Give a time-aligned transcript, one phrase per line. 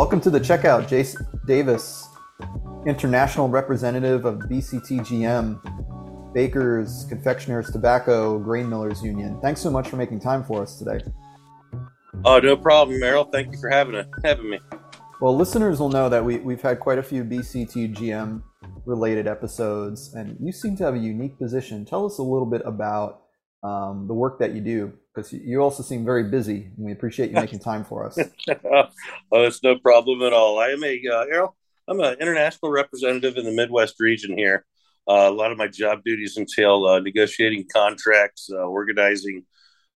[0.00, 1.14] Welcome to the checkout, Jace
[1.46, 2.08] Davis,
[2.86, 9.38] international representative of BCTGM, Bakers, Confectioners, Tobacco, Grain Millers Union.
[9.42, 11.04] Thanks so much for making time for us today.
[12.24, 13.24] Oh, no problem, Errol.
[13.24, 14.58] Thank you for having it, having me.
[15.20, 18.42] Well, listeners will know that we, we've had quite a few BCTGM
[18.86, 21.84] related episodes, and you seem to have a unique position.
[21.84, 23.24] Tell us a little bit about
[23.62, 27.30] um, the work that you do, because you also seem very busy, and we appreciate
[27.30, 28.18] you making time for us.
[28.48, 28.84] oh,
[29.32, 30.58] it's no problem at all.
[30.58, 31.56] I am a uh, Errol.
[31.88, 34.64] I'm an international representative in the Midwest region here.
[35.08, 39.44] Uh, a lot of my job duties entail uh, negotiating contracts, uh, organizing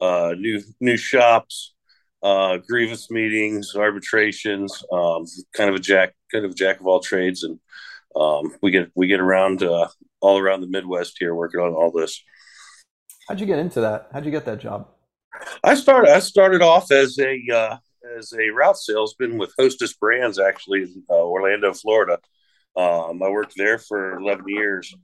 [0.00, 1.74] uh, new new shops,
[2.22, 4.82] uh, grievance meetings, arbitrations.
[4.90, 7.58] Um, kind of a jack, kind of a jack of all trades, and
[8.16, 9.62] um, we get we get around
[10.20, 12.22] all around the Midwest here working on all this.
[13.28, 14.08] How'd you get into that?
[14.12, 14.88] How'd you get that job?
[15.64, 16.10] I started.
[16.12, 17.76] I started off as a uh,
[18.18, 22.18] as a route salesman with Hostess Brands, actually in uh, Orlando, Florida.
[22.76, 24.94] Um, I worked there for 11 years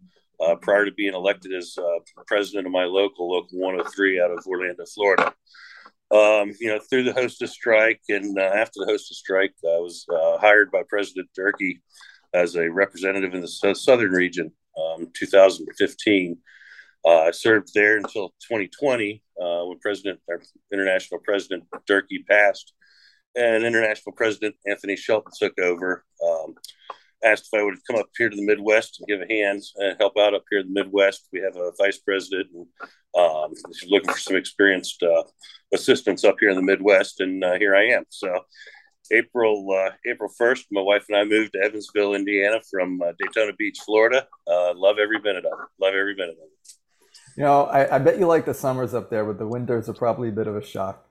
[0.41, 4.47] uh, prior to being elected as uh, president of my local, Local 103, out of
[4.47, 5.35] Orlando, Florida.
[6.11, 10.07] Um, you know, through the Hostess strike and uh, after the Hostess strike, I was
[10.11, 11.81] uh, hired by President Durkee
[12.33, 16.39] as a representative in the southern region, um, 2015.
[17.05, 22.73] Uh, I served there until 2020 uh, when President, our international president Durkee passed,
[23.37, 26.05] and international president Anthony Shelton took over.
[26.27, 26.55] Um,
[27.25, 29.97] asked if I would come up here to the Midwest and give a hand and
[29.99, 31.29] help out up here in the Midwest.
[31.33, 32.67] We have a vice president and
[33.19, 33.53] um,
[33.89, 35.25] looking for some experienced uh,
[35.73, 38.05] assistants up here in the Midwest, and uh, here I am.
[38.09, 38.45] So.
[39.11, 43.55] April uh, April first, my wife and I moved to Evansville, Indiana, from uh, Daytona
[43.59, 44.27] Beach, Florida.
[44.47, 45.83] love every minute of it.
[45.83, 46.58] Love every minute of it.
[47.39, 49.93] You know, I, I bet you like the summers up there, but the winters are
[49.95, 51.07] probably a bit of a shock.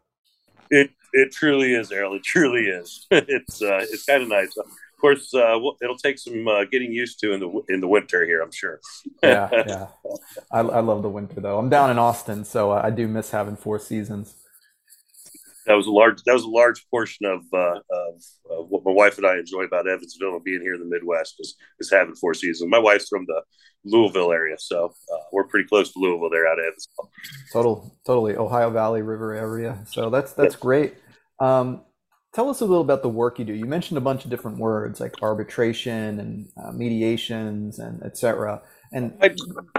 [0.70, 2.16] It it truly is, Errol.
[2.16, 3.08] It truly is.
[3.12, 4.58] it's uh, it's kind of nice.
[4.58, 4.66] Of
[5.00, 8.42] course, uh, it'll take some uh, getting used to in the in the winter here.
[8.42, 8.82] I'm sure.
[9.24, 9.88] yeah, yeah.
[10.52, 11.58] I, I love the winter though.
[11.58, 14.36] I'm down in Austin, so I do miss having four seasons
[15.68, 18.92] that was a large that was a large portion of, uh, of, of what my
[18.92, 22.16] wife and I enjoy about Evansville and being here in the Midwest is is having
[22.16, 22.72] four seasons.
[22.72, 23.42] My wife's from the
[23.84, 27.12] Louisville area, so uh, we're pretty close to Louisville there out of Evansville.
[27.52, 29.84] Total, totally Ohio Valley River area.
[29.88, 30.62] So that's that's yeah.
[30.62, 30.96] great.
[31.40, 31.82] Um,
[32.34, 33.54] tell us a little about the work you do.
[33.54, 38.62] You mentioned a bunch of different words like arbitration and uh, mediations and etc.
[38.94, 39.36] And I,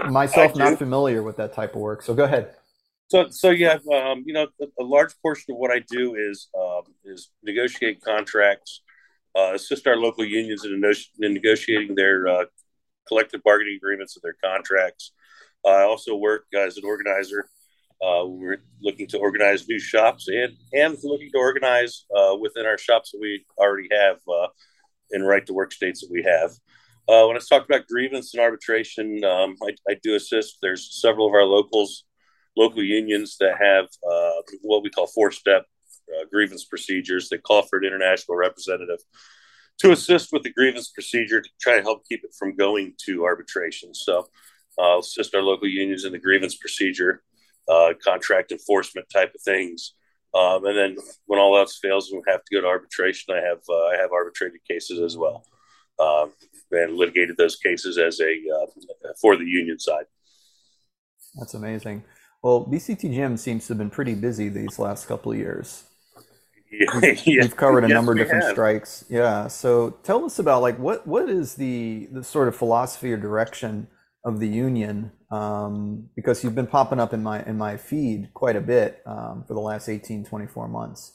[0.07, 2.03] myself, I not familiar with that type of work.
[2.03, 2.53] So go ahead.
[3.09, 6.83] So, so yeah, um, you know, a, large portion of what I do is um,
[7.03, 8.81] is negotiate contracts,
[9.35, 10.79] uh, assist our local unions in,
[11.25, 12.45] in negotiating their uh,
[13.07, 15.11] collective bargaining agreements and their contracts.
[15.65, 17.49] Uh, I also work as an organizer.
[17.99, 22.77] Uh, we're looking to organize new shops and and looking to organize uh, within our
[22.77, 24.47] shops that we already have uh,
[25.09, 26.51] in right to work states that we have.
[27.07, 30.59] when I talk about grievance and arbitration, um, I, I do assist.
[30.61, 32.03] There's several of our locals
[32.55, 35.65] local unions that have uh, what we call four step
[36.09, 38.99] uh, grievance procedures that call for an international representative
[39.79, 43.23] to assist with the grievance procedure to try to help keep it from going to
[43.23, 43.93] arbitration.
[43.93, 44.27] So,
[44.77, 47.21] uh, assist our local unions in the grievance procedure,
[47.67, 49.93] uh, contract enforcement type of things.
[50.33, 53.41] Um, and then when all else fails and we have to go to arbitration, I
[53.41, 55.43] have uh, I have arbitrated cases as well,
[55.99, 56.31] um,
[56.71, 60.05] and litigated those cases as a uh, for the union side.
[61.35, 62.03] That's amazing.
[62.41, 65.83] Well, BCTGM seems to have been pretty busy these last couple of years.
[66.71, 67.47] Yeah, we've, yeah.
[67.47, 68.51] covered a yes, number of different have.
[68.51, 69.03] strikes.
[69.09, 69.47] Yeah.
[69.47, 73.87] So tell us about like what what is the the sort of philosophy or direction
[74.23, 75.11] of the union?
[75.31, 79.45] Um, because you've been popping up in my in my feed quite a bit um,
[79.47, 81.13] for the last 18, 24 months.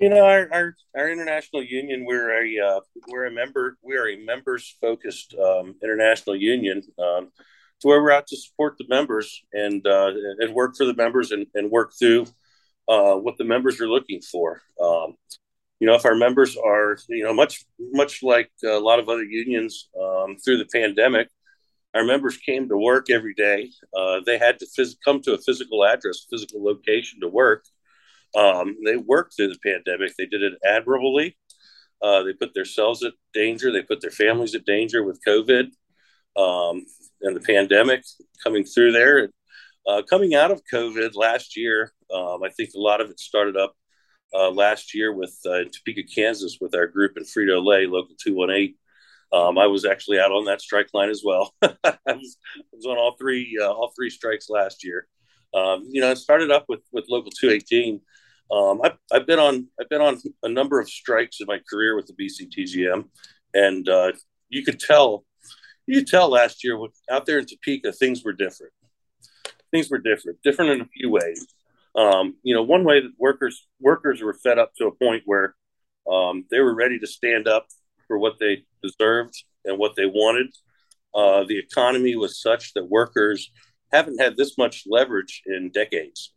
[0.00, 4.08] You know, our our, our international union, we're a uh, we're a member we are
[4.08, 6.82] a members focused um, international union.
[7.80, 11.32] To where we're out to support the members and uh, and work for the members
[11.32, 12.26] and, and work through
[12.88, 14.62] uh, what the members are looking for.
[14.82, 15.16] Um,
[15.80, 19.24] you know, if our members are, you know, much much like a lot of other
[19.24, 21.28] unions um, through the pandemic,
[21.94, 23.70] our members came to work every day.
[23.96, 27.64] Uh, they had to phys- come to a physical address, physical location to work.
[28.34, 30.16] Um, they worked through the pandemic.
[30.16, 31.36] They did it admirably.
[32.02, 33.72] Uh, they put themselves at danger.
[33.72, 35.66] They put their families at danger with COVID.
[36.36, 36.84] Um,
[37.22, 38.04] and the pandemic
[38.42, 39.30] coming through there.
[39.86, 43.56] Uh, coming out of COVID last year, um, I think a lot of it started
[43.56, 43.74] up
[44.34, 48.74] uh, last year with uh, Topeka, Kansas, with our group in Frito Lay, Local 218.
[49.32, 51.54] Um, I was actually out on that strike line as well.
[51.62, 55.06] I, was, I, was, on all three uh, all three strikes last year.
[55.52, 58.00] Um, you know, I started up with with Local 218.
[58.50, 61.96] Um, I've, I've been on I've been on a number of strikes in my career
[61.96, 63.08] with the BCTGM,
[63.54, 64.12] and uh,
[64.48, 65.24] you could tell
[65.86, 66.78] you tell last year
[67.10, 68.72] out there in Topeka things were different.
[69.70, 71.46] Things were different, different in a few ways.
[71.96, 75.54] Um, you know, one way that workers workers were fed up to a point where
[76.10, 77.66] um, they were ready to stand up
[78.06, 79.34] for what they deserved
[79.64, 80.48] and what they wanted.
[81.14, 83.50] Uh, the economy was such that workers
[83.92, 86.32] haven't had this much leverage in decades.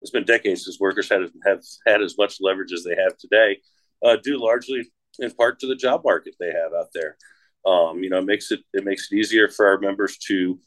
[0.00, 3.58] It's been decades since workers had have had as much leverage as they have today,
[4.04, 7.16] uh, due largely in part to the job market they have out there.
[7.64, 10.58] Um, you know, it makes it it makes it easier for our members to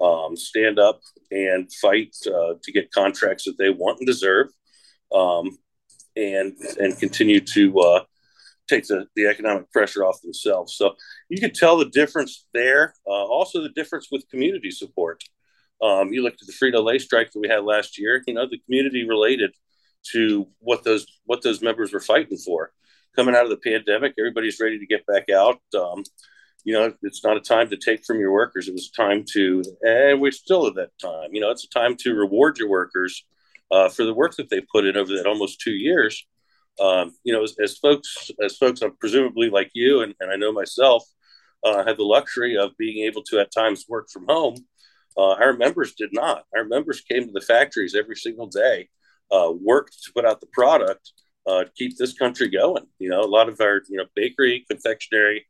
[0.00, 4.48] um, stand up and fight uh, to get contracts that they want and deserve,
[5.12, 5.58] um,
[6.16, 8.04] and and continue to uh,
[8.68, 10.74] take the, the economic pressure off themselves.
[10.76, 10.94] So
[11.28, 12.94] you can tell the difference there.
[13.06, 15.22] Uh, also, the difference with community support.
[15.82, 18.22] Um, you looked at the Frito Lay strike that we had last year.
[18.26, 19.54] You know, the community related
[20.12, 22.72] to what those what those members were fighting for.
[23.16, 25.60] Coming out of the pandemic, everybody's ready to get back out.
[25.78, 26.02] Um,
[26.64, 28.68] you know, it's not a time to take from your workers.
[28.68, 31.30] It was time to, and we're still at that time.
[31.32, 33.24] You know, it's a time to reward your workers
[33.70, 36.26] uh, for the work that they put in over that almost two years.
[36.80, 40.36] Um, you know, as, as, folks, as folks, I'm presumably like you, and, and I
[40.36, 41.04] know myself,
[41.62, 44.56] uh, had the luxury of being able to at times work from home.
[45.16, 46.44] Uh, our members did not.
[46.56, 48.88] Our members came to the factories every single day,
[49.30, 51.12] uh, worked to put out the product
[51.46, 52.86] uh, keep this country going.
[52.98, 55.46] You know, a lot of our, you know, bakery, confectionery,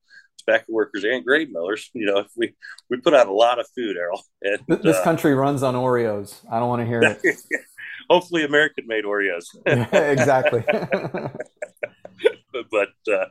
[0.47, 1.91] tobacco workers and grain millers.
[1.95, 2.55] You know, we
[2.91, 4.23] we put out a lot of food, Errol.
[4.43, 6.45] And, this uh, country runs on Oreos.
[6.51, 7.21] I don't want to hear it.
[8.11, 9.45] hopefully, American made Oreos.
[9.67, 10.65] exactly.
[12.71, 13.27] but uh,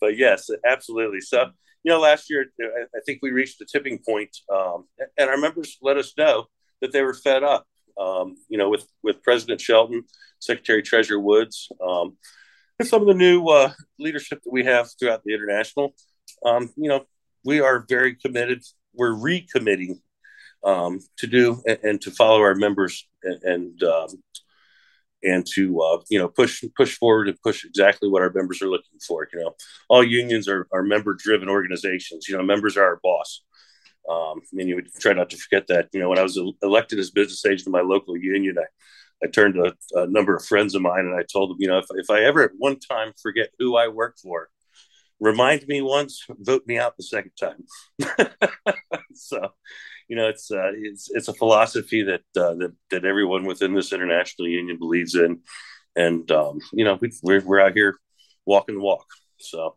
[0.00, 1.20] but yes, absolutely.
[1.20, 1.50] So
[1.84, 4.86] you know, last year I think we reached a tipping point, um,
[5.18, 6.46] and our members let us know
[6.80, 7.66] that they were fed up.
[8.00, 10.04] Um, you know, with with President Shelton,
[10.38, 12.16] Secretary Treasurer Woods, um,
[12.78, 15.94] and some of the new uh, leadership that we have throughout the international
[16.44, 17.06] um, you know,
[17.44, 18.62] we are very committed.
[18.94, 20.00] We're recommitting
[20.64, 24.08] um, to do and, and, to follow our members and and, um,
[25.22, 28.68] and to uh, you know push push forward and push exactly what our members are
[28.68, 29.28] looking for.
[29.32, 29.54] You know,
[29.88, 32.28] all unions are, are member driven organizations.
[32.28, 33.42] You know, members are our boss.
[34.08, 35.88] Um, and you would try not to forget that.
[35.92, 38.66] You know, when I was elected as business agent in my local union, I,
[39.24, 41.66] I turned to a, a, number of friends of mine and I told them, you
[41.66, 44.48] know, if, if I ever at one time forget who I work for,
[45.20, 47.64] remind me once, vote me out the second time.
[49.14, 49.50] so,
[50.08, 53.92] you know, it's uh, it's it's a philosophy that uh, that that everyone within this
[53.92, 55.40] international union believes in,
[55.94, 57.96] and um, you know, we, we're we're out here
[58.44, 59.06] walking the walk.
[59.38, 59.76] So.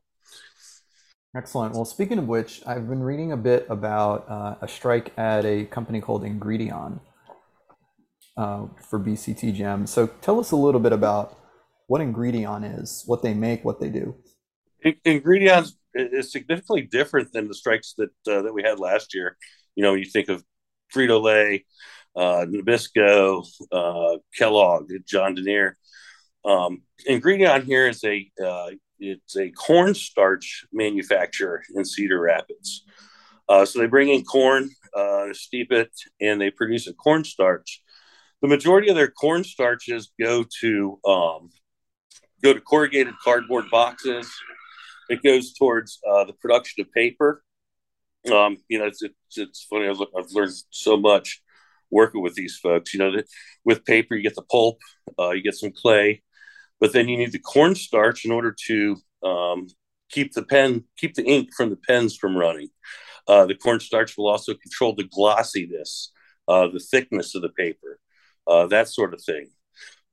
[1.36, 1.76] Excellent.
[1.76, 5.66] Well, speaking of which, I've been reading a bit about uh, a strike at a
[5.66, 7.00] company called Ingredion
[8.36, 9.88] uh, for BCTGM.
[9.88, 11.38] So tell us a little bit about
[11.86, 14.16] what Ingredion is, what they make, what they do.
[14.86, 19.38] Ingredion is significantly different than the strikes that uh, that we had last year.
[19.76, 20.44] You know, you think of
[20.94, 21.66] Frito Lay,
[22.16, 25.78] uh, Nabisco, uh, Kellogg, John Deere.
[26.46, 32.86] Um, Ingredion here is a uh, it's a cornstarch manufacturer in Cedar Rapids.
[33.48, 37.81] Uh, so they bring in corn, uh, steep it, and they produce a cornstarch.
[38.42, 41.50] The majority of their cornstarches go to um,
[42.44, 44.31] go to corrugated cardboard boxes,
[45.09, 47.44] it goes towards uh, the production of paper.
[48.31, 49.87] Um, you know, it's, it's, it's funny.
[49.87, 51.42] I've, I've, learned so much
[51.89, 52.94] working with these folks.
[52.94, 53.25] You know, that
[53.66, 54.80] with paper, you get the pulp,
[55.18, 56.21] uh, you get some clay,
[56.80, 59.68] but then you need the cornstarch in order to um,
[60.09, 62.69] keep the pen, keep the ink from the pens from running.
[63.28, 66.11] Uh, the cornstarch will also control the glossiness,
[66.47, 67.99] uh, the thickness of the paper,
[68.47, 69.49] uh, that sort of thing.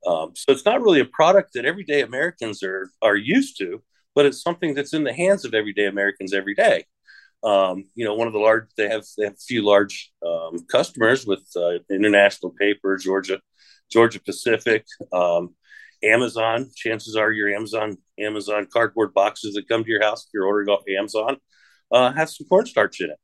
[0.05, 3.81] Um, so it's not really a product that everyday Americans are are used to
[4.17, 6.85] but it's something that's in the hands of everyday Americans every day.
[7.43, 10.65] Um, you know, one of the large they have they have a few large um,
[10.71, 13.39] customers with uh, International Paper, Georgia,
[13.91, 15.53] Georgia Pacific, um,
[16.03, 16.71] Amazon.
[16.75, 20.69] Chances are your Amazon Amazon cardboard boxes that come to your house if you're ordering
[20.69, 21.37] off Amazon
[21.91, 23.19] uh, have some cornstarch in it,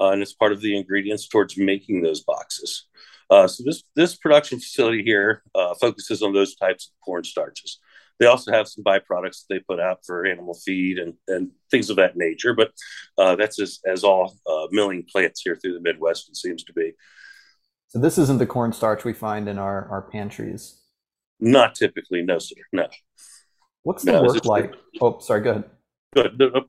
[0.00, 2.86] uh, and it's part of the ingredients towards making those boxes.
[3.28, 7.76] Uh, so this this production facility here uh, focuses on those types of cornstarches.
[8.22, 11.90] They also have some byproducts that they put out for animal feed and, and things
[11.90, 12.54] of that nature.
[12.54, 12.70] But
[13.18, 16.72] uh, that's as, as all uh, milling plants here through the Midwest, it seems to
[16.72, 16.92] be.
[17.88, 20.82] So this isn't the cornstarch we find in our, our pantries?
[21.40, 22.54] Not typically, no, sir.
[22.72, 22.86] No.
[23.82, 24.72] What's the no, work like?
[25.00, 25.64] Oh, sorry, go ahead.
[26.14, 26.38] Good.
[26.38, 26.64] No, no.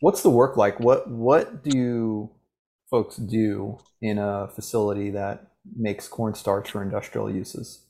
[0.00, 0.80] What's the work like?
[0.80, 2.32] What what do
[2.90, 7.85] folks do in a facility that makes cornstarch for industrial uses?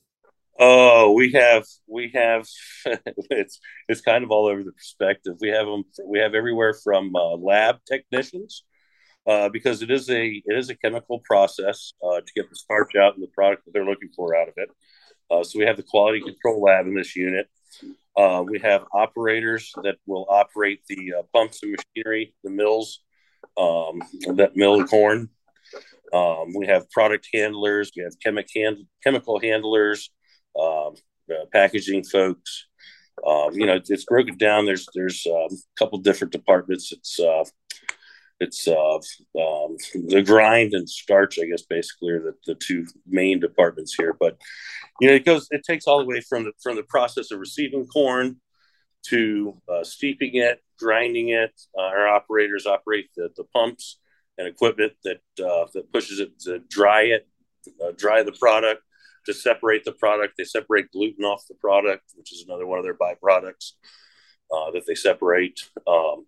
[0.59, 2.47] Oh, we have we have
[3.31, 5.35] it's it's kind of all over the perspective.
[5.41, 8.65] We have them we have everywhere from uh, lab technicians
[9.27, 12.97] uh, because it is a it is a chemical process uh, to get the starch
[12.97, 14.71] out and the product that they're looking for out of it.
[15.31, 17.49] Uh, so we have the quality control lab in this unit.
[18.17, 23.01] Uh, we have operators that will operate the uh, pumps and machinery, the mills
[23.59, 24.01] um,
[24.37, 25.29] that mill corn.
[26.15, 27.91] Um, we have product handlers.
[27.95, 30.11] We have chemic hand, chemical handlers
[30.59, 30.95] um,
[31.53, 32.67] packaging folks.
[33.27, 34.67] Um, you know, it's broken down.
[34.67, 36.93] There's there's um, a couple different departments.
[36.93, 37.45] It's uh,
[38.41, 39.77] it's uh, um,
[40.09, 44.15] the grind and starch, I guess, basically are the, the two main departments here.
[44.19, 44.39] But
[45.01, 47.41] you know, it goes it takes all the way from the from the process of
[47.41, 48.41] receiving corn
[49.09, 51.53] to uh, steeping it, grinding it.
[51.77, 53.99] Uh, our operators operate the, the pumps
[54.37, 57.27] and equipment that uh, that pushes it to dry it,
[57.83, 58.83] uh, dry the product,
[59.27, 60.35] to separate the product.
[60.37, 63.73] They separate gluten off the product, which is another one of their byproducts
[64.53, 65.61] uh, that they separate.
[65.87, 66.27] Um,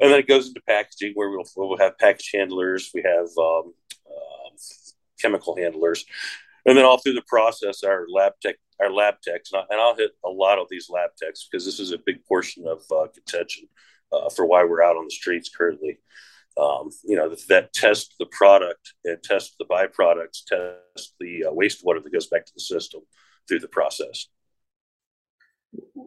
[0.00, 3.74] and then it goes into packaging where we'll, we'll have package handlers, we have um,
[4.06, 4.56] uh,
[5.20, 6.04] chemical handlers,
[6.66, 9.96] and then all through the process, our lab tech, our lab techs, and, I, will
[9.96, 13.06] hit a lot of these lab techs because this is a big portion of uh,
[13.12, 13.68] contention
[14.12, 15.98] uh, for why we're out on the streets currently
[16.60, 22.02] um, you know, that test the product and test the byproducts, test the uh, wastewater
[22.02, 23.02] that goes back to the system
[23.48, 24.26] through the process.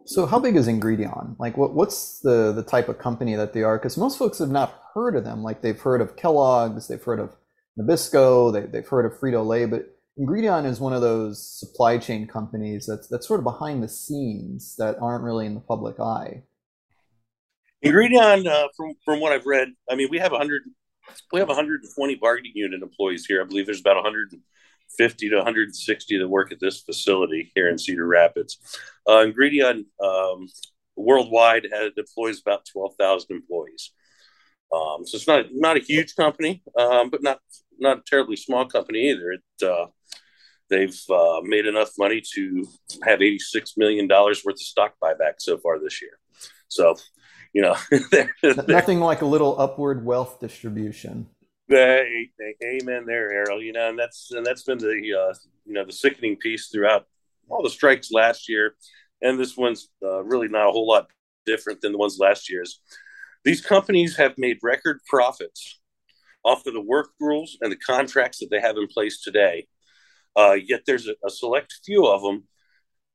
[0.04, 1.36] So, how big is Ingredion?
[1.38, 3.78] Like, what, what's the the type of company that they are?
[3.78, 5.42] Because most folks have not heard of them.
[5.42, 7.34] Like, they've heard of Kellogg's, they've heard of
[7.78, 12.26] Nabisco, they, they've heard of Frito Lay, but Ingredion is one of those supply chain
[12.26, 16.42] companies that's that's sort of behind the scenes that aren't really in the public eye.
[17.90, 20.62] Ingredion, uh, from from what I've read, I mean, we have 100,
[21.32, 23.42] we have 120 bargaining unit employees here.
[23.42, 28.06] I believe there's about 150 to 160 that work at this facility here in Cedar
[28.06, 28.58] Rapids.
[29.06, 30.48] Uh, Ingredion um,
[30.96, 33.92] worldwide has employs about 12,000 employees.
[34.74, 37.40] Um, so it's not not a huge company, um, but not
[37.78, 39.32] not a terribly small company either.
[39.32, 39.86] It uh,
[40.68, 42.66] they've uh, made enough money to
[43.04, 46.18] have 86 million dollars worth of stock buyback so far this year.
[46.68, 46.96] So
[47.52, 47.76] you know,
[48.10, 51.28] they're, they're, nothing like a little upward wealth distribution.
[51.68, 52.30] They,
[52.64, 53.62] amen there, Errol.
[53.62, 55.34] You know, and that's and that's been the uh,
[55.64, 57.06] you know the sickening piece throughout
[57.48, 58.76] all the strikes last year,
[59.20, 61.08] and this one's uh, really not a whole lot
[61.44, 62.80] different than the ones last year's.
[63.44, 65.80] These companies have made record profits
[66.44, 69.66] off of the work rules and the contracts that they have in place today.
[70.36, 72.44] Uh, yet there's a, a select few of them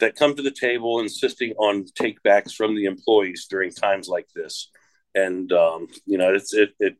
[0.02, 4.70] that come to the table insisting on takebacks from the employees during times like this.
[5.16, 6.96] And um, you know, it's it, it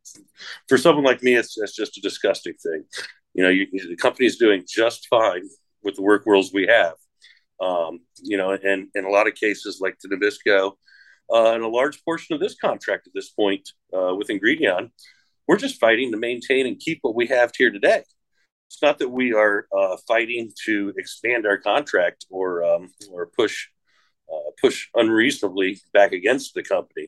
[0.68, 2.86] for someone like me, it's, it's just a disgusting thing.
[3.34, 5.44] You know, you, the company's doing just fine
[5.84, 6.96] with the work rules we have.
[7.62, 10.74] Um, you know, and in a lot of cases, like the Nabisco,
[11.34, 14.92] uh, and a large portion of this contract at this point uh, with Ingredion,
[15.48, 18.04] we're just fighting to maintain and keep what we have here today
[18.72, 23.68] it's not that we are uh, fighting to expand our contract or um, or push
[24.32, 27.08] uh, push unreasonably back against the company.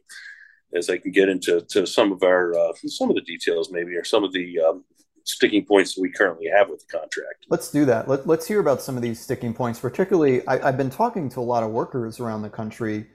[0.76, 3.96] As I can get into to some of our uh, some of the details, maybe,
[3.96, 4.84] or some of the um,
[5.24, 7.46] sticking points that we currently have with the contract.
[7.50, 8.10] Let's do that.
[8.10, 9.80] Let, us hear about some of these sticking points.
[9.80, 13.08] Particularly, I, have been talking to a lot of workers around the country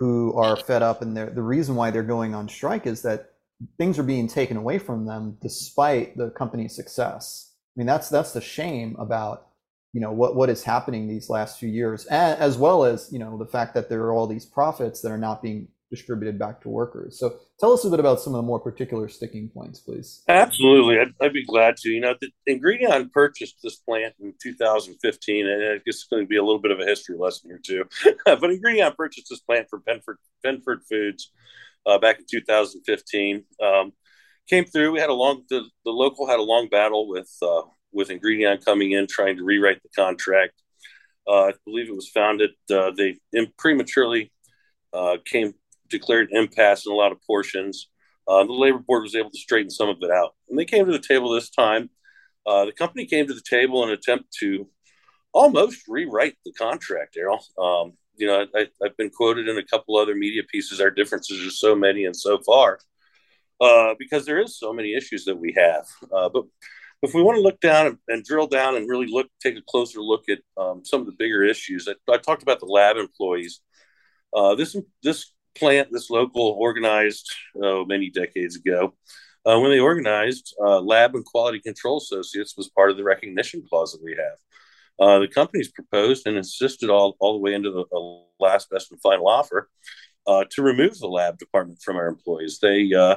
[0.00, 3.30] who are fed up, and the reason why they're going on strike is that
[3.78, 7.53] things are being taken away from them despite the company's success.
[7.74, 9.48] I mean, that's that's the shame about
[9.92, 13.38] you know what what is happening these last few years, as well as you know
[13.38, 16.68] the fact that there are all these profits that are not being distributed back to
[16.68, 17.18] workers.
[17.18, 20.22] So tell us a bit about some of the more particular sticking points, please.
[20.28, 21.90] Absolutely, I'd, I'd be glad to.
[21.90, 26.28] You know, the Ingredion purchased this plant in 2015, and I guess it's going to
[26.28, 27.84] be a little bit of a history lesson here too.
[28.24, 31.30] but Ingredion purchased this plant from Penford Penford Foods
[31.86, 33.44] uh, back in 2015.
[33.62, 33.92] Um,
[34.48, 34.92] came through.
[34.92, 38.64] We had a long the, the local had a long battle with uh, with Ingredion
[38.64, 40.54] coming in trying to rewrite the contract.
[41.26, 42.50] Uh, I believe it was founded.
[42.70, 43.18] Uh, they
[43.58, 44.32] prematurely
[44.92, 45.54] uh, came
[45.88, 47.88] declared impasse in a lot of portions.
[48.26, 50.86] Uh, the labor board was able to straighten some of it out, and they came
[50.86, 51.90] to the table this time.
[52.46, 54.68] Uh, the company came to the table in an attempt to
[55.32, 57.16] almost rewrite the contract.
[57.16, 60.80] Errol, um, you know, I, have been quoted in a couple other media pieces.
[60.80, 62.78] Our differences are so many and so far
[63.60, 65.86] uh, because there is so many issues that we have.
[66.12, 66.44] Uh, but
[67.02, 69.62] if we want to look down and, and, drill down and really look, take a
[69.68, 71.88] closer look at um, some of the bigger issues.
[71.88, 73.60] I, I talked about the lab employees.
[74.34, 77.30] Uh, this this plant, this local organized
[77.62, 78.94] oh, many decades ago.
[79.46, 83.62] Uh, when they organized, uh, Lab and Quality Control Associates was part of the recognition
[83.68, 84.38] clause that we have.
[84.98, 88.90] Uh, the company's proposed and insisted all, all the way into the, the last best
[88.90, 89.68] and final offer
[90.26, 92.58] uh, to remove the lab department from our employees.
[92.60, 93.16] They, uh,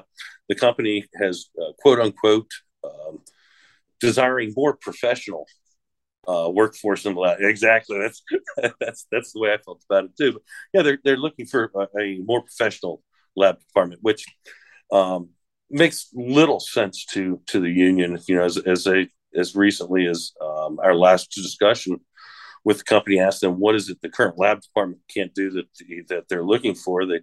[0.50, 2.52] the company has uh, quote unquote
[2.84, 3.20] um,
[4.00, 5.48] desiring more professional
[6.28, 7.40] uh, workforce in the lab.
[7.42, 8.22] Exactly, that's
[8.80, 10.34] that's that's the way I felt about it too.
[10.34, 10.42] But
[10.74, 13.02] yeah, they're they're looking for a, a more professional
[13.36, 14.26] lab department, which
[14.92, 15.30] um,
[15.70, 18.20] makes little sense to to the union.
[18.28, 22.00] You know, as as a as recently as um, our last discussion
[22.68, 25.68] with the company ask them what is it the current lab department can't do that
[26.10, 27.06] that they're looking for?
[27.06, 27.22] They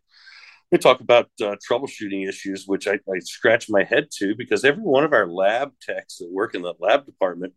[0.71, 4.83] they talk about uh, troubleshooting issues which I, I, scratch my head to because every
[4.83, 7.53] one of our lab techs that work in the lab department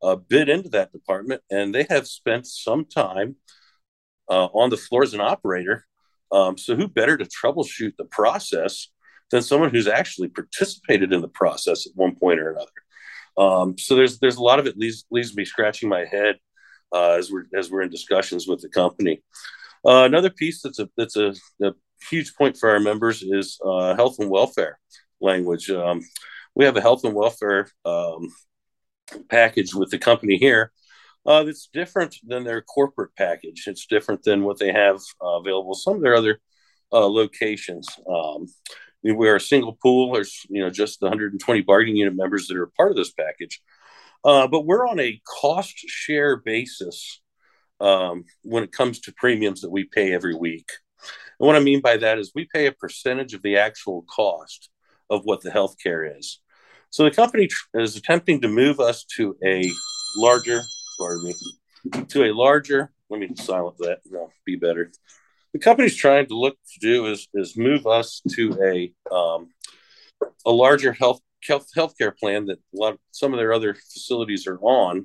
[0.00, 3.34] uh, bid into that department and they have spent some time
[4.30, 5.86] uh, on the floor as an operator.
[6.30, 8.92] Um, so who better to troubleshoot the process
[9.32, 12.70] than someone who's actually participated in the process at one point or another?
[13.36, 16.36] Um, so there's there's a lot of it leaves leaves me scratching my head
[16.94, 19.22] uh, as we're as we're in discussions with the company.
[19.86, 21.72] Uh, another piece that's a that's a, a,
[22.10, 24.78] huge point for our members is uh, health and welfare
[25.20, 25.70] language.
[25.70, 26.02] Um,
[26.54, 28.28] we have a health and welfare um,
[29.30, 30.70] package with the company here
[31.26, 33.64] uh, that's different than their corporate package.
[33.66, 36.40] It's different than what they have uh, available some of their other
[36.92, 37.88] uh, locations.
[38.08, 38.46] Um,
[39.02, 40.12] we are a single pool.
[40.12, 43.60] There's you know just the 120 bargaining unit members that are part of this package,
[44.24, 47.20] uh, but we're on a cost share basis
[47.80, 50.70] um, when it comes to premiums that we pay every week.
[51.38, 54.70] And what I mean by that is we pay a percentage of the actual cost
[55.10, 56.40] of what the healthcare is.
[56.90, 59.70] So the company is attempting to move us to a
[60.16, 60.62] larger,
[60.98, 62.92] pardon me, to a larger.
[63.10, 63.98] Let me silence that.
[64.10, 64.90] No, be better
[65.54, 69.48] the company's trying to look to do is is move us to a um,
[70.44, 74.46] a larger health health healthcare plan that a lot of, some of their other facilities
[74.46, 75.04] are on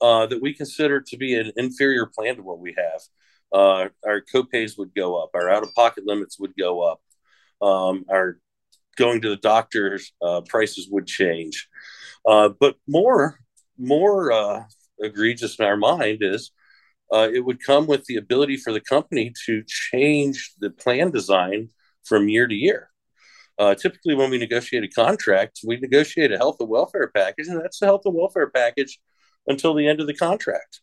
[0.00, 3.00] uh, that we consider to be an inferior plan to what we have.
[3.52, 7.00] Uh, our copays would go up, our out of pocket limits would go up,
[7.66, 8.38] um, our
[8.96, 11.68] going to the doctor's uh, prices would change.
[12.26, 13.38] Uh, but more
[13.78, 14.64] more uh,
[14.98, 16.50] egregious in our mind is
[17.12, 21.68] uh, it would come with the ability for the company to change the plan design
[22.04, 22.90] from year to year.
[23.58, 27.60] Uh, typically, when we negotiate a contract, we negotiate a health and welfare package, and
[27.60, 29.00] that's the health and welfare package
[29.46, 30.80] until the end of the contract.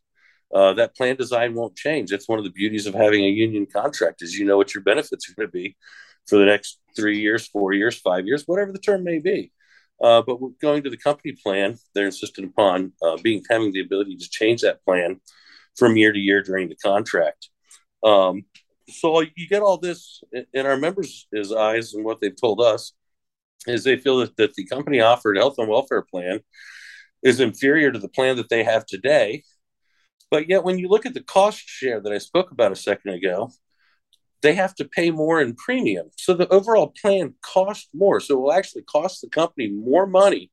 [0.54, 2.10] Uh, that plan design won't change.
[2.10, 4.84] That's one of the beauties of having a union contract is you know what your
[4.84, 5.76] benefits are going to be
[6.28, 9.52] for the next three years, four years, five years, whatever the term may be.
[10.02, 14.18] Uh, but going to the company plan, they're insistent upon uh, being having the ability
[14.18, 15.20] to change that plan
[15.76, 17.50] from year to year during the contract.
[18.04, 18.44] Um,
[18.90, 20.22] so you get all this
[20.54, 22.94] in our members' eyes, and what they've told us
[23.68, 26.42] is they feel that, that the company offered health and welfare plan
[27.22, 29.44] is inferior to the plan that they have today.
[30.30, 33.14] But yet, when you look at the cost share that I spoke about a second
[33.14, 33.52] ago,
[34.42, 36.10] they have to pay more in premium.
[36.18, 38.20] So the overall plan costs more.
[38.20, 40.52] So it will actually cost the company more money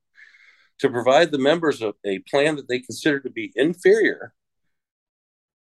[0.78, 4.32] to provide the members a, a plan that they consider to be inferior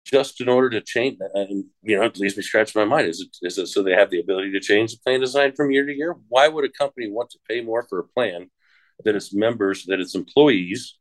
[0.07, 1.31] just in order to change that.
[1.35, 3.09] And, you know, it leaves me scratching my mind.
[3.09, 5.73] Is it, is it so they have the ability to change the plan design from
[5.73, 6.15] year to year?
[6.29, 8.49] Why would a company want to pay more for a plan
[9.05, 10.97] that its members, that its employees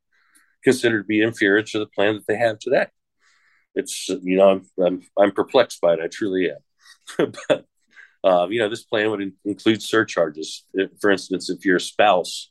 [0.64, 2.88] consider to be inferior to the plan that they have today?
[3.76, 6.00] It's, you know, I'm, I'm, I'm perplexed by it.
[6.04, 7.32] I truly am.
[7.48, 7.66] but,
[8.24, 10.66] uh, you know, this plan would in- include surcharges.
[10.74, 12.50] If, for instance, if your spouse,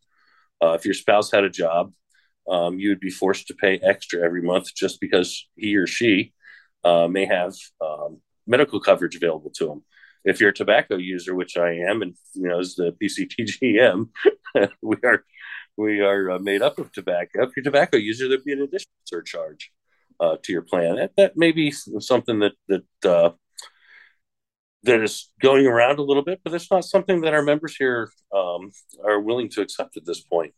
[0.62, 1.92] uh, if your spouse had a job
[2.48, 6.32] um, you would be forced to pay extra every month just because he or she
[6.84, 9.82] uh, may have um, medical coverage available to them.
[10.24, 14.08] If you're a tobacco user, which I am, and you know, as the BCTGM,
[14.82, 15.24] we are
[15.76, 17.42] we are uh, made up of tobacco.
[17.42, 19.70] If you're a tobacco user, there'd be an additional surcharge
[20.20, 20.96] uh, to your plan.
[20.96, 23.30] That, that may be something that that uh,
[24.84, 28.10] that is going around a little bit, but it's not something that our members here
[28.34, 28.70] um,
[29.04, 30.54] are willing to accept at this point.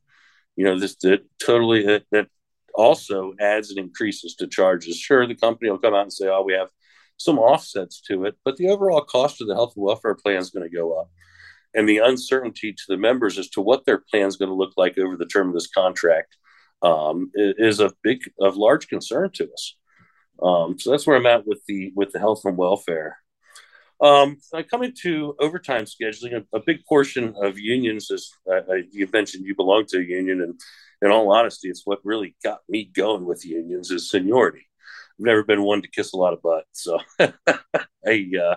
[0.57, 2.29] You know, this that totally that,
[2.77, 4.97] also adds and increases to charges.
[4.99, 6.71] Sure, the company will come out and say, "Oh, we have
[7.17, 10.51] some offsets to it," but the overall cost of the health and welfare plan is
[10.51, 11.11] going to go up,
[11.75, 14.75] and the uncertainty to the members as to what their plan is going to look
[14.77, 16.37] like over the term of this contract
[16.83, 19.77] um, is a big, of large concern to us.
[20.43, 23.19] Um, so that's where I'm at with the with the health and welfare.
[23.99, 24.37] Um,
[24.71, 28.61] coming to overtime scheduling, a, a, big portion of unions as uh,
[28.91, 30.61] you mentioned you belong to a union, and
[31.03, 34.67] in all honesty, it's what really got me going with the unions is seniority.
[35.19, 38.57] I've never been one to kiss a lot of butt, so I uh,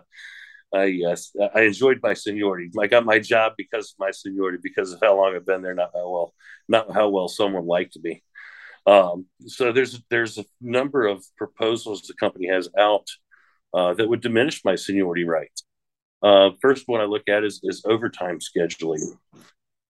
[0.73, 2.69] I uh, I enjoyed my seniority.
[2.79, 5.73] I got my job because of my seniority, because of how long I've been there,
[5.73, 6.33] not how well
[6.67, 8.23] not how well someone liked me.
[8.85, 13.07] Um, so there's there's a number of proposals the company has out
[13.73, 15.63] uh, that would diminish my seniority rights.
[16.21, 19.17] Uh, first one I look at is, is overtime scheduling.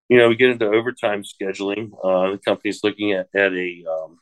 [0.10, 1.92] You know, we get into overtime scheduling.
[2.04, 4.18] Uh, the company's looking at, at a um,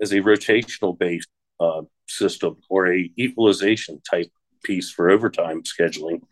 [0.00, 1.28] as a rotational based
[1.60, 4.30] uh, system or a equalization type
[4.64, 6.22] piece for overtime scheduling,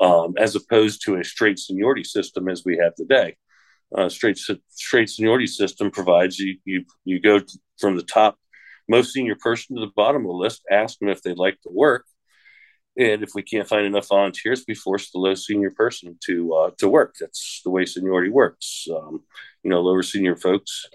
[0.00, 3.36] um, as opposed to a straight seniority system as we have today.
[3.96, 7.40] Uh, straight straight seniority system provides you you you go
[7.78, 8.38] from the top
[8.88, 11.70] most senior person to the bottom of the list, ask them if they'd like to
[11.70, 12.04] work,
[12.98, 16.70] and if we can't find enough volunteers, we force the low senior person to uh,
[16.78, 17.14] to work.
[17.20, 18.86] That's the way seniority works.
[18.94, 19.22] Um,
[19.62, 20.86] you know, lower senior folks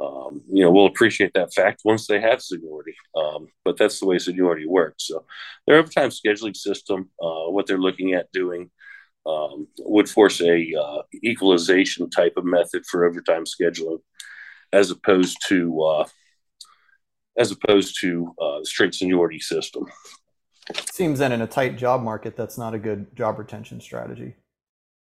[0.00, 2.94] um, you know, we'll appreciate that fact once they have seniority.
[3.14, 5.06] Um, but that's the way seniority works.
[5.06, 5.26] So
[5.66, 8.70] their overtime scheduling system, uh, what they're looking at doing,
[9.26, 13.98] um, would force a uh, equalization type of method for overtime scheduling,
[14.72, 16.06] as opposed to uh,
[17.36, 19.84] as opposed to uh, straight seniority system.
[20.92, 24.34] Seems that in a tight job market, that's not a good job retention strategy.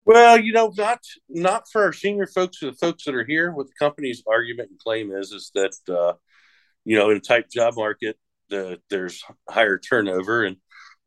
[0.04, 3.52] Well, you know, not not for our senior folks, or the folks that are here.
[3.52, 6.14] What the company's argument and claim is is that uh,
[6.84, 8.16] you know, in a tight job market,
[8.48, 10.56] the, there's higher turnover, and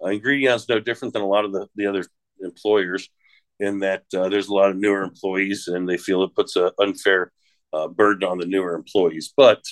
[0.04, 2.06] uh, Ingredion's no different than a lot of the, the other
[2.40, 3.10] employers
[3.60, 6.70] in that uh, there's a lot of newer employees, and they feel it puts an
[6.80, 7.32] unfair
[7.74, 9.34] uh, burden on the newer employees.
[9.36, 9.64] But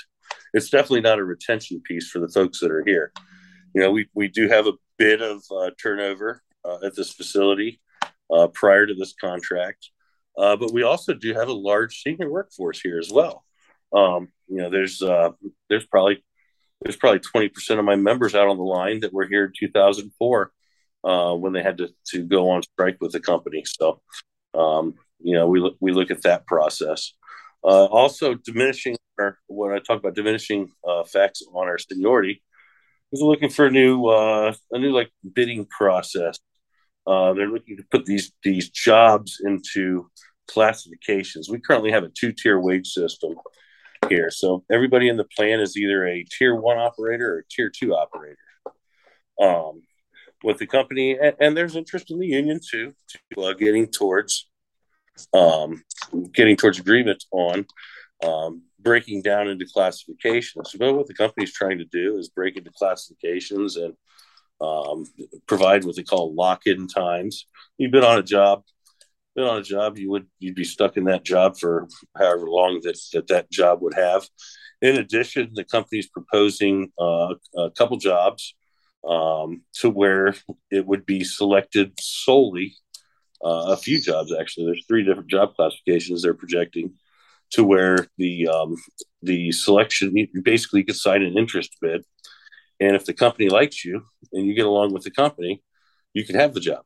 [0.53, 3.11] it's definitely not a retention piece for the folks that are here.
[3.73, 7.79] You know, we we do have a bit of uh, turnover uh, at this facility
[8.33, 9.89] uh, prior to this contract.
[10.37, 13.43] Uh, but we also do have a large senior workforce here as well.
[13.93, 15.31] Um, you know, there's uh,
[15.69, 16.23] there's probably
[16.81, 20.51] there's probably 20% of my members out on the line that were here in 2004
[21.03, 23.63] uh, when they had to, to go on strike with the company.
[23.65, 24.01] So,
[24.53, 27.13] um, you know, we look, we look at that process.
[27.61, 30.71] Also, diminishing our, when I talk about diminishing
[31.11, 32.41] facts on our seniority,
[33.11, 36.37] is looking for a new uh, a new like bidding process
[37.09, 40.09] uh, they're looking to put these these jobs into
[40.47, 41.49] classifications.
[41.49, 43.35] We currently have a two tier wage system
[44.09, 47.71] here, so everybody in the plan is either a tier one operator or a tier
[47.75, 48.37] two operator.
[49.41, 49.81] Um,
[50.43, 52.93] with the company, and, and, there's interest in the union too,
[53.33, 54.47] to uh, getting towards
[55.33, 55.83] um,
[56.33, 57.65] getting towards agreement on
[58.23, 60.75] um, breaking down into classifications.
[60.79, 63.93] But what the company's trying to do is break into classifications and
[64.59, 65.05] um,
[65.45, 67.45] provide what they call lock-in times.
[67.77, 68.63] You've been on a job,
[69.35, 72.81] been on a job, you would you'd be stuck in that job for however long
[72.81, 74.27] that that, that job would have.
[74.81, 78.55] In addition, the company's proposing uh, a couple jobs
[79.07, 80.33] um, to where
[80.71, 82.73] it would be selected solely.
[83.45, 84.65] Uh, a few jobs actually.
[84.65, 86.95] There's three different job classifications they're projecting
[87.51, 88.75] to where the um,
[89.21, 92.03] the selection you basically could sign an interest bid
[92.79, 95.61] and if the company likes you and you get along with the company,
[96.13, 96.83] you can have the job.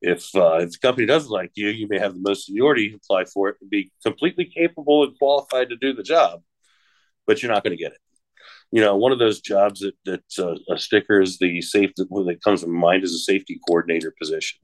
[0.00, 3.24] If uh, if the company doesn't like you, you may have the most seniority apply
[3.24, 6.40] for it and be completely capable and qualified to do the job,
[7.26, 7.98] but you're not going to get it.
[8.70, 12.38] You know, one of those jobs that that uh, a sticker is the safe that
[12.44, 14.60] comes to mind is a safety coordinator position.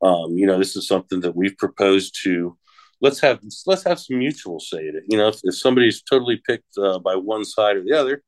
[0.00, 2.56] Um, you know, this is something that we've proposed to
[3.00, 5.04] let's have let's have some mutual say in it.
[5.08, 8.22] You know, if, if somebody's totally picked uh, by one side or the other,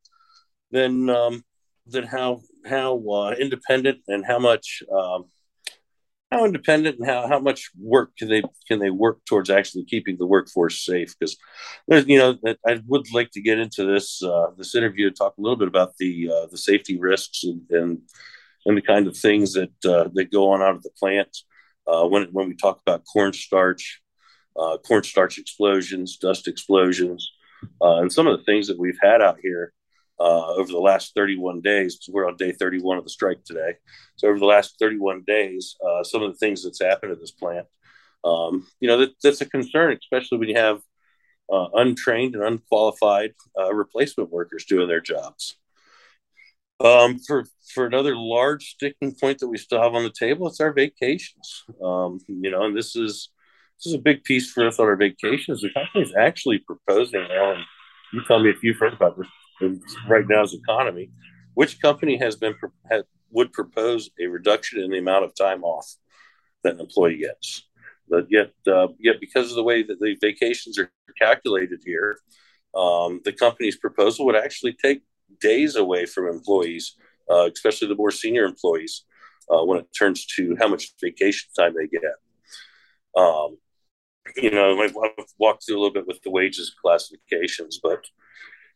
[0.70, 1.44] then um,
[1.86, 5.24] then how how uh, independent and how much um,
[6.30, 10.16] how independent and how, how much work can they can they work towards actually keeping
[10.16, 11.14] the workforce safe?
[11.18, 11.36] Because
[11.88, 15.34] there's you know I would like to get into this uh, this interview to talk
[15.36, 17.98] a little bit about the uh, the safety risks and, and,
[18.66, 21.36] and the kind of things that uh, that go on out of the plant
[21.86, 24.00] uh, when when we talk about cornstarch,
[24.60, 27.32] uh, cornstarch explosions, dust explosions,
[27.82, 29.72] uh, and some of the things that we've had out here
[30.20, 31.98] uh, over the last 31 days.
[32.08, 33.74] We're on day 31 of the strike today.
[34.16, 37.30] So over the last 31 days, uh, some of the things that's happened at this
[37.30, 37.66] plant,
[38.22, 40.82] um, you know, that, that's a concern, especially when you have
[41.50, 45.56] uh, untrained and unqualified uh, replacement workers doing their jobs.
[46.82, 47.44] Um, for
[47.74, 51.64] for another large sticking point that we still have on the table, it's our vacations.
[51.82, 53.28] Um, you know, and this is
[53.80, 55.62] this is a big piece for us on our vacations.
[55.62, 57.64] The company is actually proposing, Alan.
[58.12, 59.72] You tell me if you've heard about this
[60.06, 61.10] right now's economy,
[61.54, 62.54] which company has been
[63.30, 65.86] would propose a reduction in the amount of time off
[66.62, 67.68] that an employee gets?
[68.06, 72.18] But yet, uh, yet because of the way that the vacations are calculated here,
[72.74, 75.02] um, the company's proposal would actually take
[75.40, 76.96] days away from employees,
[77.30, 79.04] uh, especially the more senior employees,
[79.50, 82.02] uh, when it turns to how much vacation time they get.
[83.16, 83.56] Um,
[84.36, 84.94] you know, I've
[85.38, 88.04] walked through a little bit with the wages classifications, but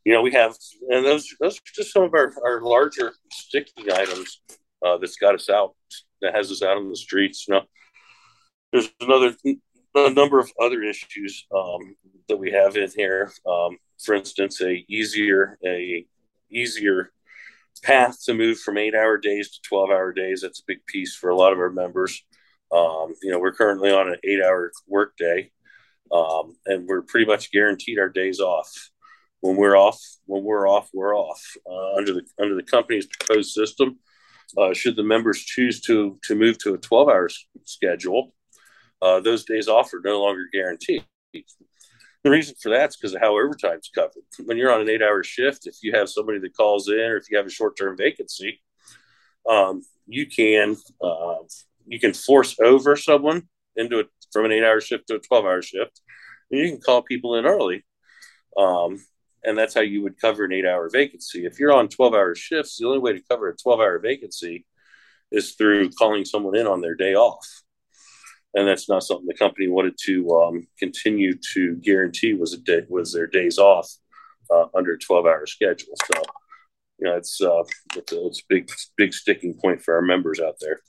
[0.05, 0.55] you know, we have,
[0.90, 4.40] and those those are just some of our, our larger sticking items
[4.85, 5.75] uh, that's got us out,
[6.21, 7.47] that has us out on the streets.
[7.49, 7.62] You know,
[8.73, 9.35] there's another
[9.95, 11.97] a number of other issues um,
[12.29, 13.33] that we have in here.
[13.49, 16.05] Um, for instance, a easier a
[16.51, 17.12] easier
[17.83, 20.40] path to move from eight hour days to 12 hour days.
[20.43, 22.23] That's a big piece for a lot of our members.
[22.75, 25.51] Um, you know, we're currently on an eight hour work day,
[26.11, 28.71] um, and we're pretty much guaranteed our days off.
[29.41, 31.41] When we're off, when we're off, we're off.
[31.71, 33.99] Uh, under the under the company's proposed system,
[34.59, 37.29] uh, should the members choose to to move to a 12 hour
[37.65, 38.35] schedule,
[39.01, 41.05] uh, those days off are no longer guaranteed.
[41.33, 44.25] The reason for that is because of how overtime's covered.
[44.47, 47.19] When you're on an eight hour shift, if you have somebody that calls in or
[47.19, 48.63] if you have a short term vacancy,
[49.49, 51.37] um, you can uh,
[51.87, 55.44] you can force over someone into it from an eight hour shift to a 12
[55.44, 56.01] hour shift.
[56.51, 57.85] And you can call people in early.
[58.57, 59.05] Um,
[59.44, 61.44] and that's how you would cover an eight hour vacancy.
[61.44, 64.66] If you're on 12 hour shifts, the only way to cover a 12 hour vacancy
[65.31, 67.47] is through calling someone in on their day off
[68.55, 72.83] and that's not something the company wanted to um, continue to guarantee was a day
[72.88, 73.90] was their days off
[74.53, 76.23] uh, under a 12 hour schedule so
[76.99, 77.62] you know it's uh,
[77.97, 80.81] it's a, it's a big big sticking point for our members out there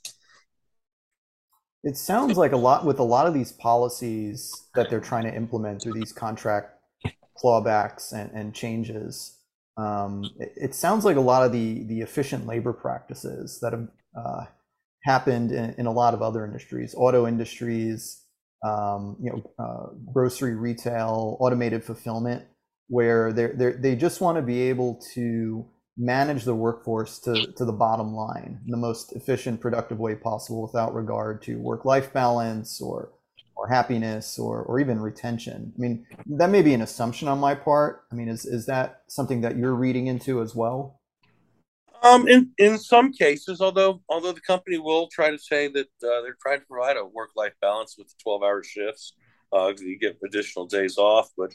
[1.86, 5.34] it sounds like a lot with a lot of these policies that they're trying to
[5.34, 6.74] implement through these contract
[7.38, 9.36] clawbacks and, and changes
[9.76, 13.88] um, it, it, sounds like a lot of the the efficient labor practices that have
[14.18, 14.44] uh,
[15.04, 18.22] happened in, in a lot of other industries, auto industries,
[18.64, 22.44] um, you know, uh, grocery retail, automated fulfillment,
[22.88, 27.64] where they they they just want to be able to manage the workforce to, to
[27.64, 32.80] the bottom line in the most efficient, productive way possible without regard to work-life balance
[32.80, 33.12] or
[33.58, 35.72] or happiness or, or even retention.
[35.74, 38.02] I mean, that may be an assumption on my part.
[38.12, 41.00] I mean, is, is that something that you're reading into as well?
[42.02, 46.20] Um, in in some cases, although although the company will try to say that uh,
[46.20, 49.14] they're trying to provide a work life balance with twelve hour shifts,
[49.52, 51.30] uh, you get additional days off.
[51.36, 51.52] But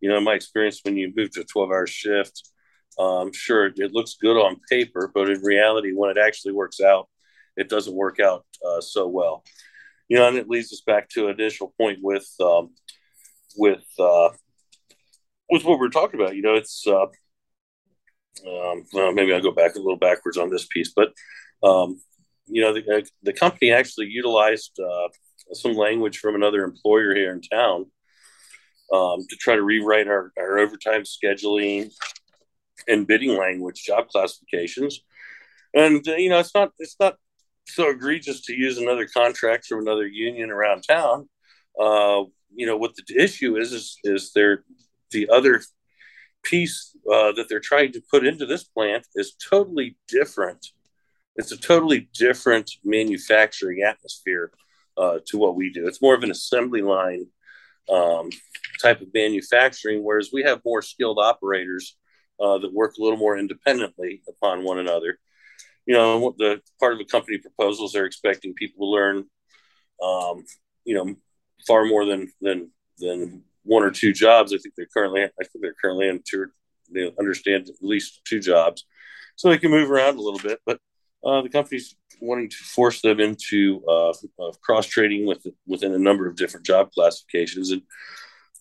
[0.00, 2.50] you know, in my experience, when you move to a twelve hour shift,
[2.98, 7.08] um, sure it looks good on paper, but in reality, when it actually works out,
[7.56, 9.44] it doesn't work out uh, so well.
[10.08, 12.70] You know, and it leads us back to an initial point with um,
[13.56, 14.30] with uh,
[15.50, 16.36] with what we are talking about.
[16.36, 17.06] You know, it's uh,
[18.46, 21.12] um, well, maybe I'll go back a little backwards on this piece, but
[21.62, 22.00] um,
[22.46, 25.08] you know, the, the company actually utilized uh,
[25.52, 27.86] some language from another employer here in town
[28.92, 31.90] um, to try to rewrite our, our overtime scheduling
[32.88, 35.00] and bidding language, job classifications.
[35.74, 37.16] And uh, you know, it's not it's not
[37.66, 41.28] so egregious to use another contract from another union around town.
[41.80, 44.64] Uh, you know, what the issue is is is there
[45.10, 45.62] the other
[46.42, 50.66] piece uh, that they're trying to put into this plant is totally different.
[51.36, 54.52] It's a totally different manufacturing atmosphere
[54.96, 55.86] uh, to what we do.
[55.86, 57.26] It's more of an assembly line
[57.90, 58.30] um,
[58.80, 61.96] type of manufacturing, whereas we have more skilled operators
[62.42, 65.18] uh, that work a little more independently upon one another.
[65.86, 69.16] You know, the part of the company proposals they're expecting people to learn,
[70.02, 70.44] um,
[70.84, 71.14] you know,
[71.66, 74.52] far more than than than one or two jobs.
[74.52, 76.46] I think they're currently I think they're currently in two
[76.92, 78.84] they understand at least two jobs,
[79.36, 80.60] so they can move around a little bit.
[80.66, 80.78] But
[81.24, 84.12] uh, the company's wanting to force them into uh,
[84.62, 87.70] cross trading with within a number of different job classifications.
[87.70, 87.82] And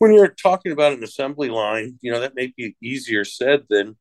[0.01, 3.95] when you're talking about an assembly line, you know that may be easier said than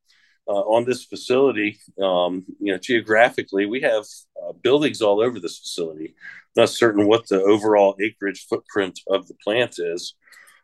[0.47, 1.77] uh, on this facility.
[2.01, 4.05] Um, you know, geographically, we have
[4.41, 6.15] uh, buildings all over this facility.
[6.55, 10.15] Not certain what the overall acreage footprint of the plant is,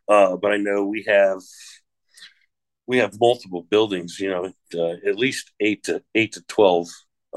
[0.09, 1.41] uh, but I know we have
[2.87, 4.19] we have multiple buildings.
[4.19, 6.87] You know, uh, at least eight to eight to twelve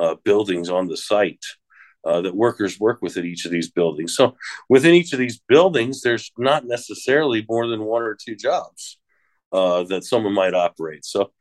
[0.01, 1.45] uh, buildings on the site
[2.05, 4.15] uh, that workers work with each of these buildings.
[4.15, 4.37] So
[4.69, 8.99] within each of these buildings, there's not necessarily more than one or two jobs
[9.53, 11.05] uh, that someone might operate.
[11.05, 11.33] So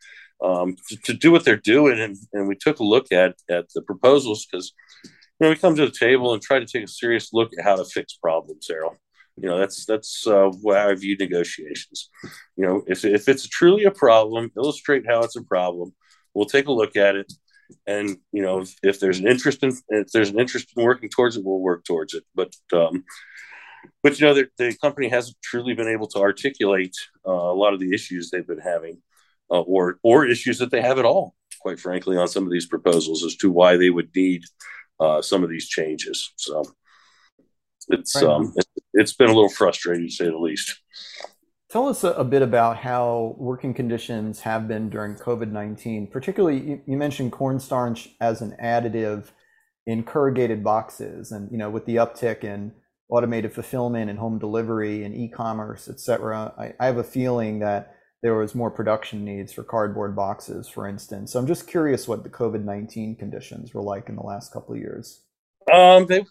[0.43, 3.65] um, to, to, do what they're doing, and, and we took a look at at
[3.76, 6.88] the proposals because you know we come to the table and try to take a
[6.88, 8.95] serious look at how to fix problems, Errol.
[9.36, 12.10] You know, that's that's uh, how I view negotiations.
[12.56, 15.93] You know, if if it's truly a problem, illustrate how it's a problem.
[16.34, 17.32] We'll take a look at it,
[17.88, 21.10] and you know, if, if there's an interest in if there's an interest in working
[21.10, 22.23] towards it, we'll work towards it.
[22.36, 23.03] But um,
[24.03, 26.95] but you know, the, the company hasn't truly been able to articulate
[27.27, 29.01] uh, a lot of the issues they've been having,
[29.51, 31.36] uh, or or issues that they have at all.
[31.62, 34.43] Quite frankly, on some of these proposals as to why they would need
[34.99, 36.32] uh, some of these changes.
[36.38, 36.63] So
[37.89, 38.25] it's right.
[38.25, 38.53] um,
[38.93, 40.79] it's been a little frustrating to say the least.
[41.69, 46.08] Tell us a, bit about how working conditions have been during COVID 19.
[46.08, 49.25] Particularly, you, you mentioned cornstarch as an additive
[49.86, 52.73] in corrugated boxes, and you know, with the uptick in
[53.08, 57.95] automated fulfillment and home delivery and e-commerce, et cetera, I, I have a feeling that
[58.23, 61.34] there was more production needs for cardboard boxes, for instance.
[61.34, 64.73] So I'm just curious what the COVID nineteen conditions were like in the last couple
[64.73, 65.21] of years.
[65.71, 66.25] Um, they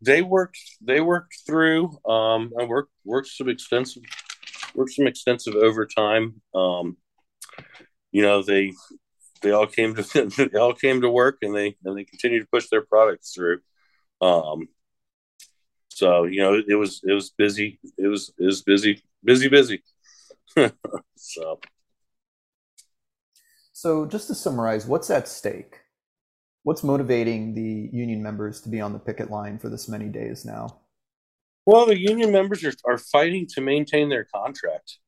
[0.00, 1.98] they worked they worked through.
[2.08, 4.04] Um, I worked worked some extensive
[4.74, 6.40] worked some extensive overtime.
[6.54, 6.96] Um,
[8.12, 8.72] you know they
[9.42, 10.02] they all came to
[10.52, 13.60] they all came to work and they and they continue to push their products through.
[14.20, 14.68] Um,
[15.88, 17.78] so you know it, was it was busy.
[17.98, 19.82] It was it was busy busy busy.
[21.16, 21.60] so.
[23.72, 25.80] So just to summarize, what's at stake?
[26.62, 30.44] What's motivating the union members to be on the picket line for this many days
[30.44, 30.80] now?
[31.66, 34.98] Well, the union members are, are fighting to maintain their contract.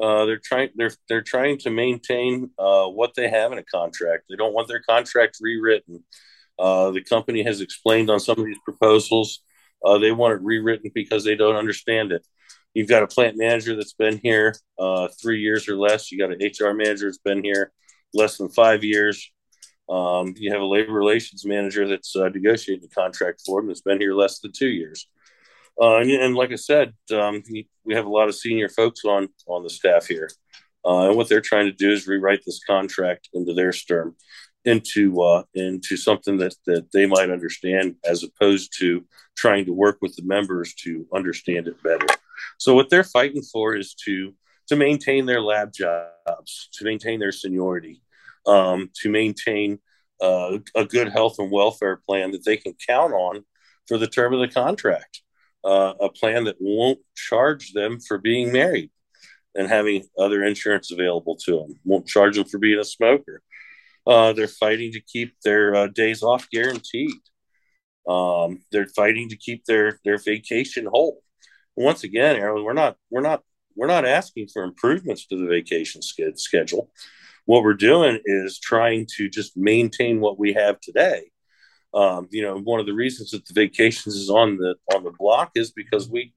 [0.00, 4.24] Uh, they're trying they're they're trying to maintain uh, what they have in a contract.
[4.28, 6.02] They don't want their contract rewritten.
[6.58, 9.40] Uh, the company has explained on some of these proposals
[9.84, 12.26] uh, they want it rewritten because they don't understand it.
[12.72, 16.10] You've got a plant manager that's been here uh, three years or less.
[16.10, 17.72] You got an HR manager that's been here
[18.14, 19.30] less than five years.
[19.88, 23.82] Um, you have a labor relations manager that's uh, negotiating the contract for them that's
[23.82, 25.06] been here less than two years.
[25.80, 27.42] Uh, and, and, like I said, um,
[27.84, 30.30] we have a lot of senior folks on on the staff here,
[30.84, 34.14] uh, and what they're trying to do is rewrite this contract into their term,
[34.64, 39.04] into uh, into something that that they might understand, as opposed to
[39.36, 42.06] trying to work with the members to understand it better.
[42.58, 44.32] So what they're fighting for is to
[44.68, 48.00] to maintain their lab jobs, to maintain their seniority,
[48.46, 49.80] um, to maintain
[50.22, 53.44] uh, a good health and welfare plan that they can count on
[53.88, 55.22] for the term of the contract.
[55.64, 58.90] Uh, a plan that won't charge them for being married
[59.54, 63.40] and having other insurance available to them, won't charge them for being a smoker.
[64.06, 67.12] Uh, they're fighting to keep their uh, days off guaranteed.
[68.06, 71.22] Um, they're fighting to keep their their vacation whole.
[71.76, 73.42] Once again, Errol, we're not we're not
[73.74, 76.90] we're not asking for improvements to the vacation schedule
[77.46, 81.30] what we're doing is trying to just maintain what we have today.
[81.94, 85.12] Um, you know, one of the reasons that the vacations is on the on the
[85.12, 86.32] block is because we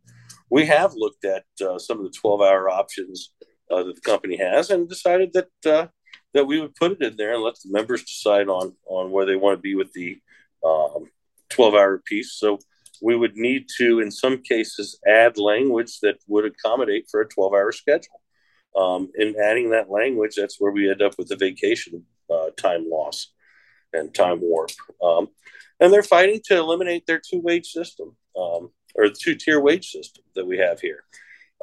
[0.49, 3.31] we have looked at uh, some of the 12 hour options
[3.71, 5.87] uh, that the company has and decided that uh,
[6.33, 9.25] that we would put it in there and let the members decide on on where
[9.25, 10.19] they want to be with the
[10.65, 11.09] um,
[11.49, 12.33] 12 hour piece.
[12.33, 12.59] So
[13.01, 17.53] we would need to, in some cases, add language that would accommodate for a 12
[17.53, 18.21] hour schedule.
[18.75, 22.85] Um, in adding that language, that's where we end up with the vacation uh, time
[22.89, 23.31] loss
[23.97, 24.71] and time warp.
[25.01, 25.29] Um,
[25.79, 30.23] and they're fighting to eliminate their two wage system um, or two tier wage system
[30.35, 31.03] that we have here.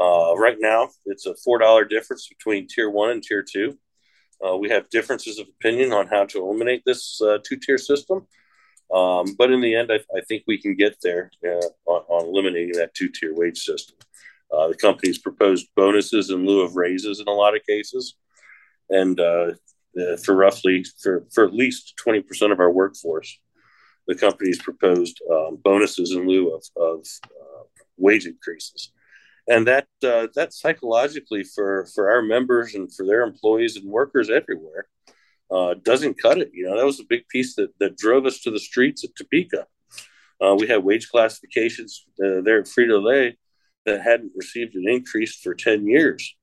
[0.01, 3.79] Uh, right now, it's a $4 difference between tier one and tier two.
[4.45, 8.27] Uh, we have differences of opinion on how to eliminate this uh, two tier system.
[8.93, 12.27] Um, but in the end, I, I, think we can get there uh, on, on
[12.27, 13.97] eliminating that two tier wage system.
[14.53, 18.15] Uh, the company's proposed bonuses in lieu of raises in a lot of cases,
[18.91, 19.19] and
[19.99, 23.39] uh, uh, for roughly for, for at least twenty percent of our workforce,
[24.07, 27.63] the company's proposed um, bonuses in lieu of, of uh,
[27.97, 28.93] wage increases,
[29.49, 34.31] and that uh, that psychologically for for our members and for their employees and workers
[34.31, 34.87] everywhere
[35.51, 36.51] uh, doesn't cut it.
[36.53, 39.17] You know that was a big piece that that drove us to the streets at
[39.17, 39.67] Topeka.
[40.59, 43.37] we had wage classifications there at Frito Lay
[43.87, 46.37] that hadn't received an increase for 10 years.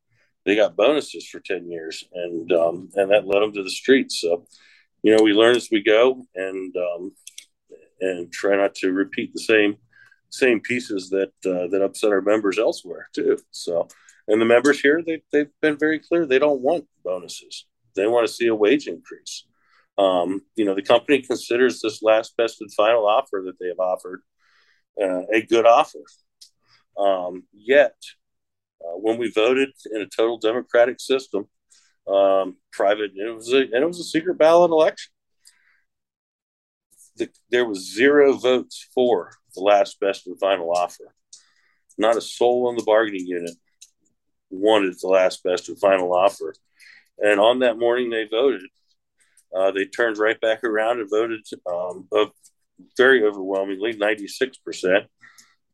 [0.45, 4.19] They got bonuses for 10 years, and um, and that led them to the streets.
[4.21, 4.45] So,
[5.03, 7.11] you know, we learn as we go, and um,
[7.99, 9.77] and try not to repeat the same
[10.29, 13.37] same pieces that uh, that upset our members elsewhere too.
[13.51, 13.87] So,
[14.27, 16.25] and the members here, they they've been very clear.
[16.25, 17.65] They don't want bonuses.
[17.95, 19.45] They want to see a wage increase.
[19.97, 23.79] Um, you know, the company considers this last best and final offer that they have
[23.79, 24.21] offered
[25.01, 25.99] uh, a good offer.
[26.97, 27.95] Um, yet,
[28.83, 31.47] uh, when we voted in a total democratic system,
[32.07, 35.11] um, private, it was a, and it was a secret ballot election.
[37.17, 41.13] The, there was zero votes for the last best and final offer.
[41.97, 43.53] Not a soul in the bargaining unit
[44.49, 46.53] wanted the last best and final offer.
[47.19, 48.69] And on that morning, they voted.
[49.55, 52.07] Uh, they turned right back around and voted um,
[52.97, 55.05] very overwhelmingly, 96%,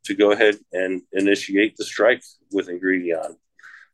[0.05, 2.21] to go ahead and initiate the strike
[2.51, 3.35] with Ingredion.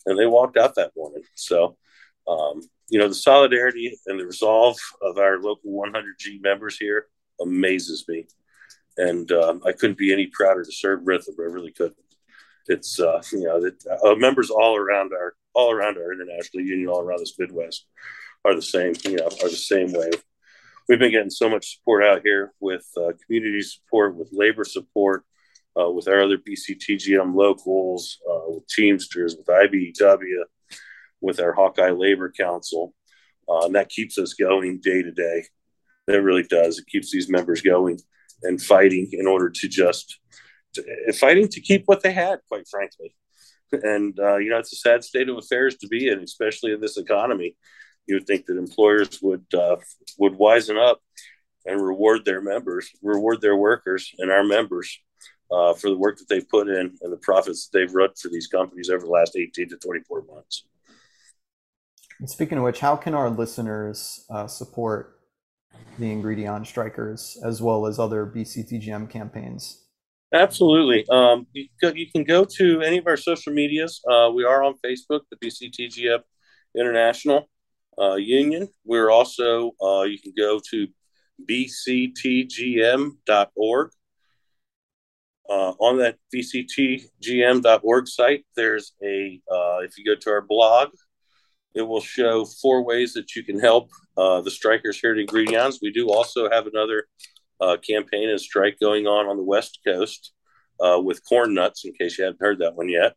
[0.06, 1.24] And they walked out that morning.
[1.36, 1.78] So,
[2.28, 7.08] um, you know, the solidarity and the resolve of our local 100G members here
[7.42, 8.28] amazes me.
[8.98, 11.36] And um, I couldn't be any prouder to serve Rhythm.
[11.40, 11.98] I really couldn't.
[12.68, 16.90] it's uh, you know that uh, members all around our all around our international union,
[16.90, 17.88] all around this Midwest,
[18.46, 18.94] are the same.
[19.04, 20.12] You know, are the same way.
[20.88, 25.24] We've been getting so much support out here with uh, community support, with labor support,
[25.80, 30.44] uh, with our other BCTGM locals, uh, with Teamsters, with IBEW,
[31.22, 32.94] with our Hawkeye Labor Council,
[33.50, 35.44] uh, and that keeps us going day to day.
[36.08, 36.80] It really does.
[36.80, 38.00] It keeps these members going
[38.44, 40.20] and fighting in order to just
[40.74, 43.16] to, fighting to keep what they had, quite frankly.
[43.72, 46.82] And uh, you know, it's a sad state of affairs to be in, especially in
[46.82, 47.56] this economy.
[48.06, 49.78] You would think that employers would uh,
[50.20, 51.02] would wisen up
[51.66, 55.00] and reward their members, reward their workers and our members
[55.54, 58.30] uh, for the work that they've put in and the profits that they've run for
[58.30, 60.66] these companies over the last 18 to 24 months.
[62.20, 65.20] And speaking of which, how can our listeners uh, support
[66.00, 69.84] the Ingredion Strikers as well as other BCTGM campaigns?
[70.34, 71.06] Absolutely.
[71.10, 74.02] Um, you, you, can go to any of our social medias.
[74.10, 76.22] Uh, we are on Facebook, the BCTGM
[76.76, 77.48] International
[78.00, 78.68] uh, Union.
[78.84, 80.88] We're also, uh, you can go to
[81.48, 82.32] bctgm.org.
[85.50, 90.90] Uh, on that bctgm.org site, there's a, uh, if you go to our blog,
[91.76, 95.80] it will show four ways that you can help uh, the strikers here at Ingredions.
[95.82, 97.08] We do also have another
[97.60, 100.32] uh, campaign and strike going on on the West Coast
[100.80, 101.84] uh, with corn nuts.
[101.84, 103.14] In case you haven't heard that one yet,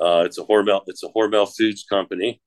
[0.00, 0.82] uh, it's a Hormel.
[0.86, 2.40] It's a Hormel Foods company.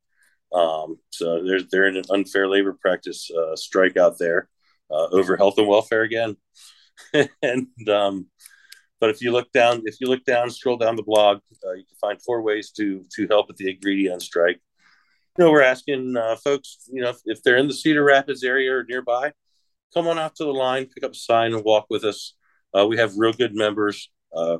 [0.53, 4.47] Um, so they're they're in an unfair labor practice strike out there
[4.89, 6.37] over health and welfare again.
[7.41, 8.27] and um,
[9.05, 11.97] but if you look down, if you look down, scroll down the blog, you can
[12.01, 14.59] find four ways to to help with the Ingredion strike
[15.37, 18.43] you know, we're asking uh, folks, you know, if, if, they're in the Cedar Rapids
[18.43, 19.33] area or nearby,
[19.93, 22.35] come on out to the line, pick up a sign, and walk with us.
[22.77, 24.57] Uh, we have real good members, uh,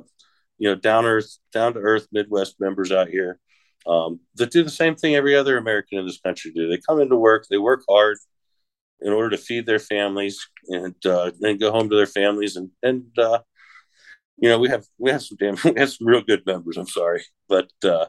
[0.58, 3.38] you know, down earth, down to earth Midwest members out here
[3.86, 6.68] um, that do the same thing every other American in this country do.
[6.68, 8.18] They come into work, they work hard
[9.00, 12.56] in order to feed their families, and uh, then go home to their families.
[12.56, 13.40] And and uh,
[14.38, 16.76] you know, we have we have some damn we have some real good members.
[16.76, 18.06] I'm sorry, but uh,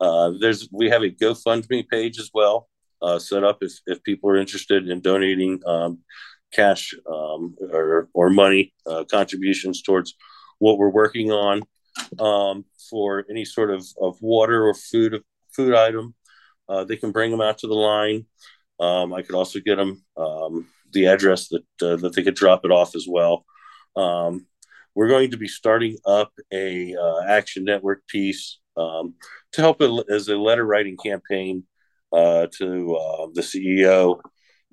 [0.00, 2.68] uh, there's we have a GoFundMe page as well
[3.00, 5.98] uh, set up if, if people are interested in donating um,
[6.52, 10.14] cash um, or, or money uh, contributions towards
[10.58, 11.62] what we're working on
[12.18, 16.14] um, for any sort of, of water or food food item.
[16.68, 18.24] Uh, they can bring them out to the line.
[18.80, 22.64] Um, I could also get them um, the address that uh, that they could drop
[22.64, 23.44] it off as well.
[23.96, 24.46] Um,
[24.94, 26.94] we're going to be starting up a
[27.26, 29.14] Action Network piece um,
[29.52, 29.80] to help
[30.10, 31.64] as a letter writing campaign
[32.12, 34.18] uh, to uh, the CEO,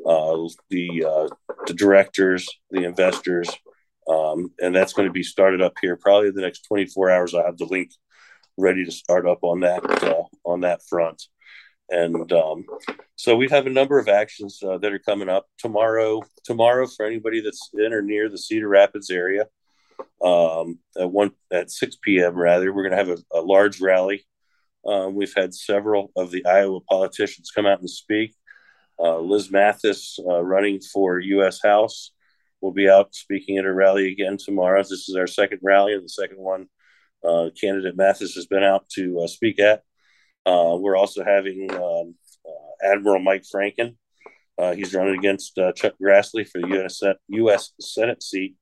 [0.06, 1.28] uh, the uh,
[1.68, 3.50] the directors, the investors,
[4.10, 7.34] um, and that's going to be started up here probably the next 24 hours.
[7.34, 7.92] I have the link
[8.58, 11.24] ready to start up on that uh, on that front.
[11.92, 12.66] And um,
[13.16, 16.22] so we have a number of actions uh, that are coming up tomorrow.
[16.44, 19.46] Tomorrow, for anybody that's in or near the Cedar Rapids area,
[20.24, 22.36] um, at one at 6 p.m.
[22.36, 24.26] Rather, we're going to have a, a, large rally.
[24.86, 28.36] Uh, we've had several of the Iowa politicians come out and speak.
[29.00, 31.62] Uh, Liz Mathis, uh, running for U.S.
[31.64, 32.12] House,
[32.62, 34.82] will be out speaking at a rally again tomorrow.
[34.82, 36.68] This is our second rally, and the second one
[37.24, 39.84] uh, candidate Mathis has been out to uh, speak at.
[40.46, 42.16] Uh, we're also having um,
[42.84, 43.96] Admiral Mike Franken.
[44.76, 47.02] he's running against Chuck Grassley for the U.S.
[47.30, 47.72] U.S.
[47.80, 48.56] Senate seat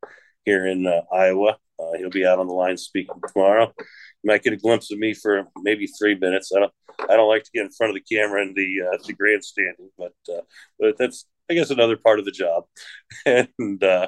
[0.47, 1.57] here in uh, Iowa.
[1.77, 3.73] Uh, he'll be out on the line speaking tomorrow.
[3.77, 6.51] You might get a glimpse of me for maybe three minutes.
[6.55, 8.97] I don't, I don't like to get in front of the camera and the uh,
[9.05, 10.41] the grandstanding, but uh,
[10.79, 12.63] but that's I guess another part of the job.
[13.25, 14.07] and uh,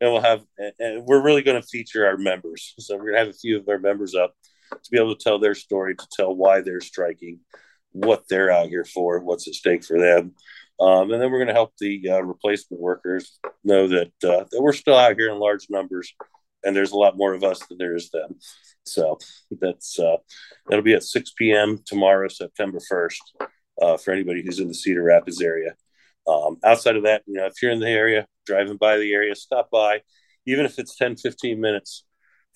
[0.00, 0.44] and we'll have
[0.78, 2.74] and we're really going to feature our members.
[2.78, 4.34] So we're going to have a few of our members up
[4.70, 7.40] to be able to tell their story, to tell why they're striking,
[7.90, 10.34] what they're out here for, what's at stake for them,
[10.80, 14.60] um, and then we're going to help the uh, replacement workers know that, uh, that
[14.60, 16.12] we're still out here in large numbers,
[16.64, 18.36] and there's a lot more of us than there is them.
[18.84, 19.18] So
[19.60, 20.16] that's uh,
[20.68, 21.78] that'll be at 6 p.m.
[21.84, 23.46] tomorrow, September 1st,
[23.80, 25.74] uh, for anybody who's in the Cedar Rapids area.
[26.26, 29.34] Um, outside of that, you know, if you're in the area, driving by the area,
[29.34, 30.02] stop by,
[30.46, 32.04] even if it's 10, 15 minutes,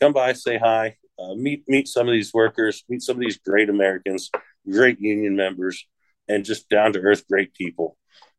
[0.00, 3.38] come by, say hi, uh, meet meet some of these workers, meet some of these
[3.38, 4.30] great Americans,
[4.68, 5.86] great union members,
[6.28, 7.96] and just down to earth great people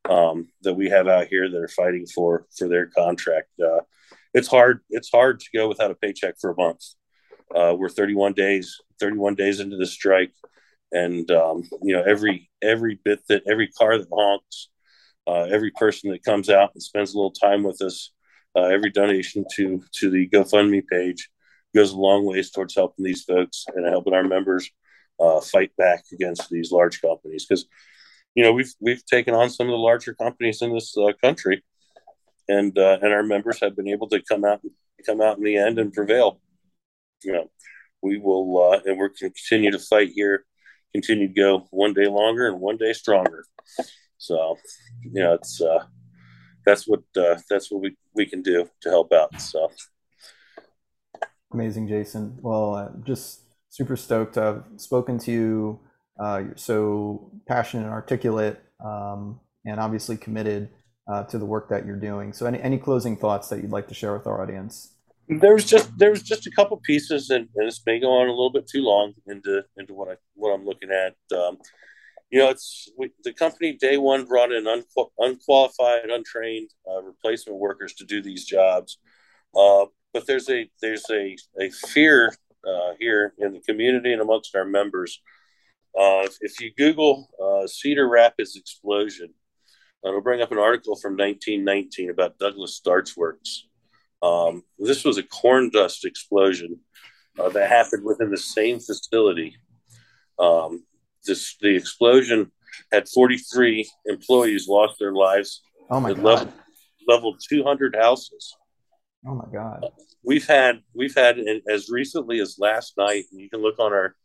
[0.09, 3.49] um, that we have out here that are fighting for for their contract.
[3.63, 3.81] Uh,
[4.33, 4.81] it's hard.
[4.89, 6.83] It's hard to go without a paycheck for a month.
[7.53, 10.33] Uh, we're 31 days 31 days into the strike,
[10.91, 14.69] and um, you know every every bit that every car that honks,
[15.27, 18.11] uh, every person that comes out and spends a little time with us,
[18.55, 21.29] uh, every donation to to the GoFundMe page
[21.75, 24.69] goes a long ways towards helping these folks and helping our members
[25.19, 27.45] uh, fight back against these large companies.
[27.45, 27.65] Because
[28.35, 31.63] you know we've we've taken on some of the larger companies in this uh, country
[32.47, 34.61] and uh, and our members have been able to come out
[35.05, 36.39] come out in the end and prevail.
[37.23, 37.51] You know
[38.01, 40.45] we will uh, and we're going to continue to fight here
[40.93, 43.45] continue to go one day longer and one day stronger.
[44.17, 44.57] So
[45.01, 45.85] you know it's uh
[46.65, 49.69] that's what uh that's what we we can do to help out so.
[51.51, 52.37] Amazing jason.
[52.41, 55.79] Well uh, just super stoked i've spoken to you.
[56.19, 60.69] Uh, you're so passionate and articulate um, and obviously committed
[61.07, 62.33] uh, to the work that you're doing.
[62.33, 64.93] So any, any closing thoughts that you'd like to share with our audience?
[65.29, 68.51] There's just there's just a couple pieces, and, and, this may go on a little
[68.51, 71.15] bit too long into into what I what I'm looking at.
[71.37, 71.57] Um,
[72.29, 77.59] you know, it's we, the company day one brought in unqual, unqualified, untrained uh, replacement
[77.59, 78.99] workers to do these jobs,
[79.53, 82.33] uh, but there's a there's a a fear
[82.67, 85.21] uh, here in the community and amongst our members.
[85.97, 89.33] Uh, if, you Google uh, Cedar Rapids explosion,
[90.05, 93.67] it'll bring up an article from 1919 about Douglas Starch Works
[94.21, 96.79] um, this was a corn dust explosion
[97.39, 99.55] uh, that happened within the same facility.
[100.39, 100.85] Um,
[101.25, 102.51] this the explosion
[102.91, 105.61] had 43 employees lost their lives.
[105.89, 106.23] Oh my it god!
[106.23, 106.53] Leveled,
[107.07, 108.55] leveled 200 houses.
[109.27, 109.85] Oh my god!
[110.23, 111.37] We've had we've had
[111.69, 114.15] as recently as last night, and you can look on our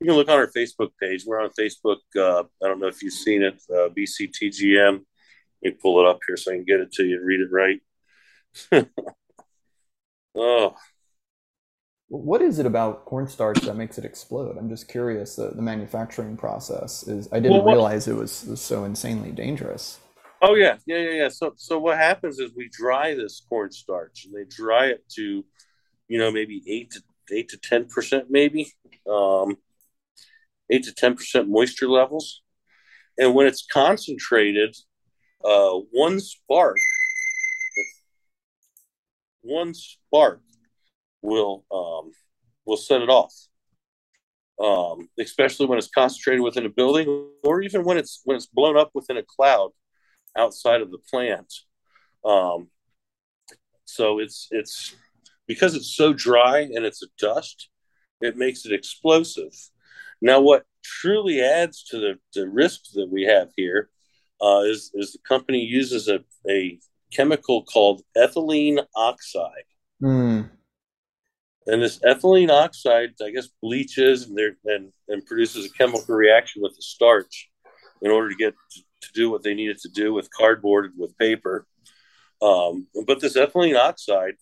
[0.00, 1.24] you can look on our Facebook page.
[1.26, 1.98] We're on Facebook.
[2.16, 4.92] Uh, I don't know if you've seen it, uh, BCTGM.
[5.62, 7.40] Let me pull it up here so I can get it to you and read
[7.40, 8.86] it right.
[10.34, 10.74] Oh.
[12.08, 14.56] What is it about cornstarch that makes it explode?
[14.58, 15.36] I'm just curious.
[15.36, 17.28] The, the manufacturing process is.
[17.30, 19.98] I didn't well, realize it was, was so insanely dangerous.
[20.42, 21.28] Oh yeah, yeah, yeah, yeah.
[21.28, 25.44] So, so what happens is we dry this cornstarch, and they dry it to,
[26.08, 28.72] you know, maybe eight to eight to ten percent, maybe,
[29.08, 29.56] um,
[30.70, 32.42] eight to ten percent moisture levels,
[33.18, 34.76] and when it's concentrated,
[35.44, 36.76] uh, one spark
[39.42, 40.42] one spark
[41.22, 42.12] will um,
[42.64, 43.34] will set it off.
[44.62, 48.76] Um, especially when it's concentrated within a building, or even when it's when it's blown
[48.76, 49.70] up within a cloud
[50.36, 51.52] outside of the plant.
[52.24, 52.68] Um,
[53.84, 54.94] so it's it's
[55.46, 57.68] because it's so dry and it's a dust,
[58.20, 59.52] it makes it explosive.
[60.22, 63.90] Now, what truly adds to the, the risk that we have here
[64.40, 66.78] uh, is is the company uses a, a
[67.12, 69.68] chemical called ethylene oxide.
[70.02, 70.50] Mm.
[71.66, 76.74] And this ethylene oxide, I guess, bleaches and, and, and produces a chemical reaction with
[76.74, 77.50] the starch
[78.02, 78.54] in order to get
[79.00, 81.66] to, do what they needed to do with cardboard and with paper.
[82.42, 84.34] Um, but this ethylene oxide,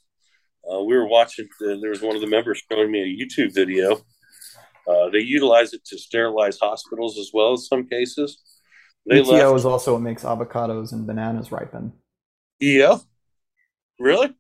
[0.71, 3.55] uh, we were watching, uh, there was one of the members showing me a YouTube
[3.55, 3.97] video.
[4.87, 8.43] Uh, they utilize it to sterilize hospitals as well as some cases.
[9.07, 11.93] They ETO left, is also what makes avocados and bananas ripen.
[12.61, 12.99] Yeah.
[13.99, 14.35] Really?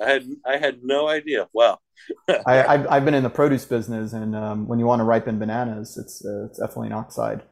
[0.00, 1.48] I had I had no idea.
[1.52, 1.78] Wow.
[2.46, 5.38] I, I've, I've been in the produce business, and um, when you want to ripen
[5.38, 7.42] bananas, it's uh, it's ethylene oxide.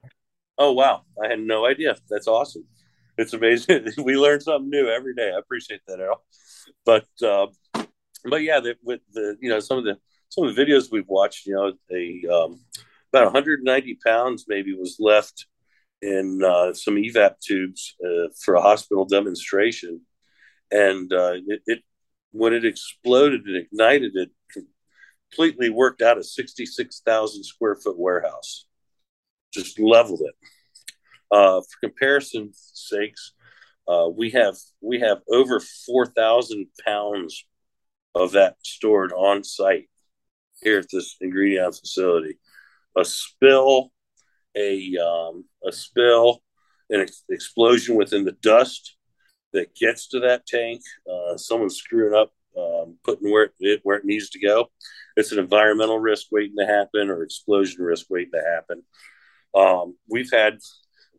[0.56, 1.02] Oh wow!
[1.22, 1.96] I had no idea.
[2.08, 2.64] That's awesome.
[3.16, 3.88] It's amazing.
[4.04, 5.32] we learn something new every day.
[5.34, 5.98] I appreciate that.
[6.84, 7.46] But uh,
[8.24, 9.98] but yeah, the, with the you know some of the
[10.28, 12.60] some of the videos we've watched, you know, a um,
[13.12, 15.46] about 190 pounds maybe was left
[16.02, 20.00] in uh, some evap tubes uh, for a hospital demonstration,
[20.70, 21.78] and uh, it, it,
[22.32, 24.30] when it exploded and ignited, it
[25.30, 28.66] completely worked out a sixty-six thousand square foot warehouse,
[29.54, 30.34] just leveled it.
[31.30, 33.32] Uh, for comparison's sakes,
[33.88, 37.46] uh, we have we have over four thousand pounds
[38.14, 39.88] of that stored on site
[40.62, 42.38] here at this Ingredion facility.
[42.96, 43.90] A spill
[44.56, 46.42] a um, a spill,
[46.90, 48.96] an ex- explosion within the dust
[49.52, 50.82] that gets to that tank.
[51.10, 54.70] Uh, someone screwing up, um, putting where it where it needs to go.
[55.16, 58.82] It's an environmental risk waiting to happen, or explosion risk waiting to happen.
[59.54, 60.58] Um, we've had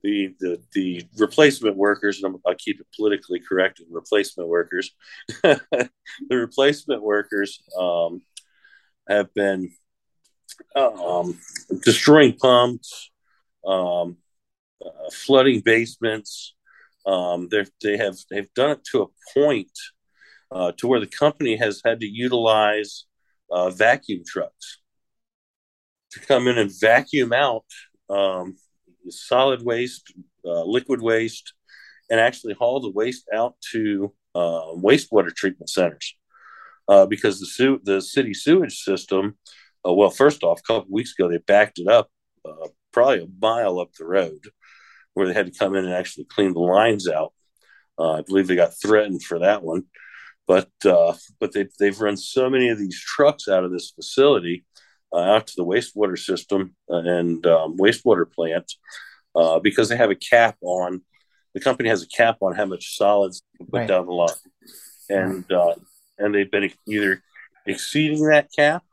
[0.03, 3.79] the, the the replacement workers, and I'll keep it politically correct.
[3.79, 4.91] and Replacement workers,
[5.43, 5.89] the
[6.29, 8.21] replacement workers um,
[9.09, 9.71] have been
[10.75, 11.39] um,
[11.83, 13.11] destroying pumps,
[13.65, 14.17] um,
[14.85, 16.53] uh, flooding basements.
[17.05, 17.49] Um,
[17.81, 19.71] they have they've done it to a point
[20.51, 23.05] uh, to where the company has had to utilize
[23.51, 24.81] uh, vacuum trucks
[26.11, 27.65] to come in and vacuum out
[28.09, 28.57] um,
[29.09, 30.13] solid waste,
[30.45, 31.53] uh, liquid waste,
[32.09, 36.15] and actually haul the waste out to uh, wastewater treatment centers.
[36.87, 39.37] uh, because the su- the city sewage system.
[39.87, 42.09] Uh, well, first off, a couple weeks ago they backed it up
[42.47, 44.39] uh, probably a mile up the road,
[45.13, 47.33] where they had to come in and actually clean the lines out.
[47.97, 49.83] Uh, I believe they got threatened for that one,
[50.47, 54.65] but but they they've run so many of these trucks out of this facility
[55.17, 58.71] out to the wastewater system and um, wastewater plant
[59.63, 61.01] because they have a cap on
[61.55, 63.87] the company has a cap on how much solids can put right.
[63.87, 64.29] down the line,
[65.09, 65.73] and uh,
[66.19, 67.23] and they've been either
[67.65, 68.83] exceeding that cap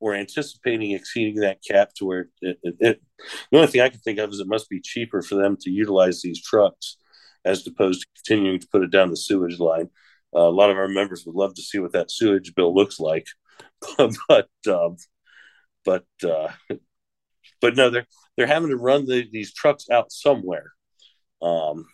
[0.00, 3.02] or anticipating exceeding that cap to where it, it, it,
[3.50, 5.70] the only thing I can think of is it must be cheaper for them to
[5.70, 6.98] utilize these trucks
[7.46, 9.88] as opposed to continuing to put it down the sewage line.
[10.36, 13.00] Uh, a lot of our members would love to see what that sewage bill looks
[13.00, 13.26] like,
[14.28, 14.96] but um,
[15.84, 16.48] but uh,
[17.60, 18.06] but no, they're
[18.36, 20.72] they're having to run the, these trucks out somewhere.
[21.42, 21.86] Um,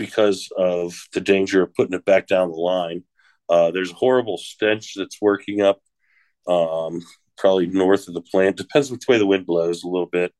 [0.00, 3.04] because of the danger of putting it back down the line.
[3.50, 5.78] Uh, there's a horrible stench that's working up,
[6.48, 7.02] um,
[7.36, 8.56] probably north of the plant.
[8.56, 10.32] Depends which way the wind blows a little bit,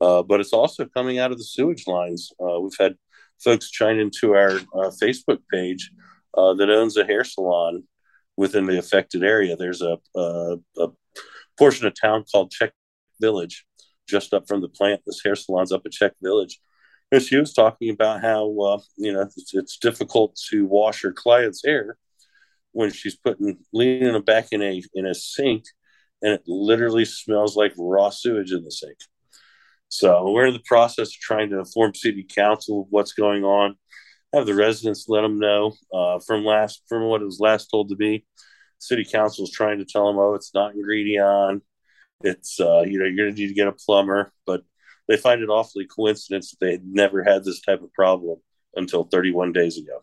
[0.00, 2.32] uh, but it's also coming out of the sewage lines.
[2.42, 2.96] Uh, we've had
[3.42, 5.92] folks chime into our uh, Facebook page
[6.36, 7.84] uh, that owns a hair salon
[8.36, 9.54] within the affected area.
[9.54, 10.88] There's a, a, a
[11.58, 12.72] portion of town called Czech
[13.20, 13.66] Village,
[14.08, 15.02] just up from the plant.
[15.06, 16.60] This hair salon's up at Czech Village
[17.12, 21.12] And she was talking about how uh, you know it's, it's, difficult to wash her
[21.12, 21.96] client's hair
[22.72, 25.64] when she's putting leaning them back in a in a sink,
[26.22, 28.98] and it literally smells like raw sewage in the sink.
[29.88, 33.76] So we're in the process of trying to inform city council of what's going on.
[34.34, 35.74] Have the residents let them know.
[35.92, 38.24] Uh, from last from what it was last told to me,
[38.78, 41.60] city council is trying to tell them, oh, it's not Ingredion.
[42.22, 44.62] It's uh, you know you're going to need to get a plumber, but
[45.08, 48.38] they find it awfully coincidence that they had never had this type of problem
[48.76, 50.02] until 31 days ago.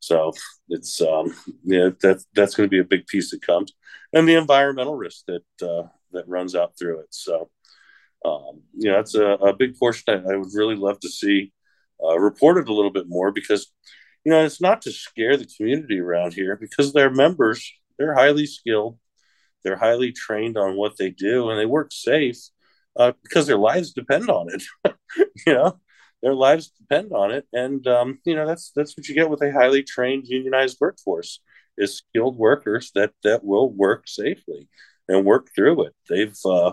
[0.00, 0.32] So
[0.68, 3.72] it's um, yeah, that's that's going to be a big piece that comes,
[4.12, 7.08] and the environmental risk that uh, that runs out through it.
[7.10, 7.48] So
[8.24, 11.52] um, you know, that's a, a big portion I, I, would really love to see
[12.02, 13.70] uh, reported a little bit more because
[14.24, 18.46] you know it's not to scare the community around here because their members they're highly
[18.46, 18.98] skilled,
[19.62, 22.38] they're highly trained on what they do, and they work safe
[22.98, 24.62] uh, because their lives depend on it.
[25.46, 25.80] you know,
[26.22, 29.42] their lives depend on it, and um, you know that's that's what you get with
[29.42, 31.40] a highly trained unionized workforce
[31.76, 34.68] is skilled workers that that will work safely
[35.08, 35.94] and work through it.
[36.08, 36.72] They've uh,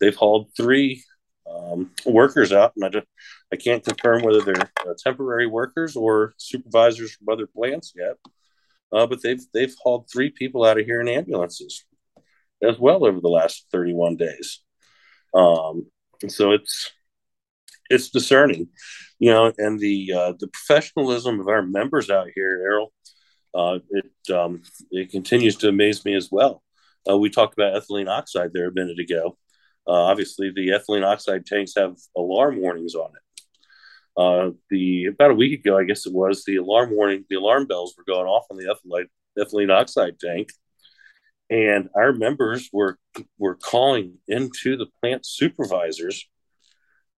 [0.00, 1.04] they've hauled three
[1.50, 3.06] um, workers out, and I just
[3.52, 8.16] I can't confirm whether they're uh, temporary workers or supervisors from other plants yet.
[8.92, 11.84] Uh, but they've they've hauled three people out of here in ambulances
[12.62, 14.60] as well over the last 31 days.
[15.34, 15.86] Um,
[16.28, 16.90] so it's
[17.90, 18.68] it's discerning,
[19.18, 22.92] you know, and the uh, the professionalism of our members out here, Errol,
[23.54, 26.62] uh, it um, it continues to amaze me as well.
[27.08, 29.36] Uh, we talked about ethylene oxide there a minute ago.
[29.88, 33.42] Uh, obviously, the ethylene oxide tanks have alarm warnings on it.
[34.16, 37.66] Uh, the about a week ago, I guess it was, the alarm warning, the alarm
[37.66, 39.06] bells were going off on the ethylene,
[39.38, 40.50] ethylene oxide tank,
[41.50, 42.98] and our members were
[43.38, 46.28] were calling into the plant supervisors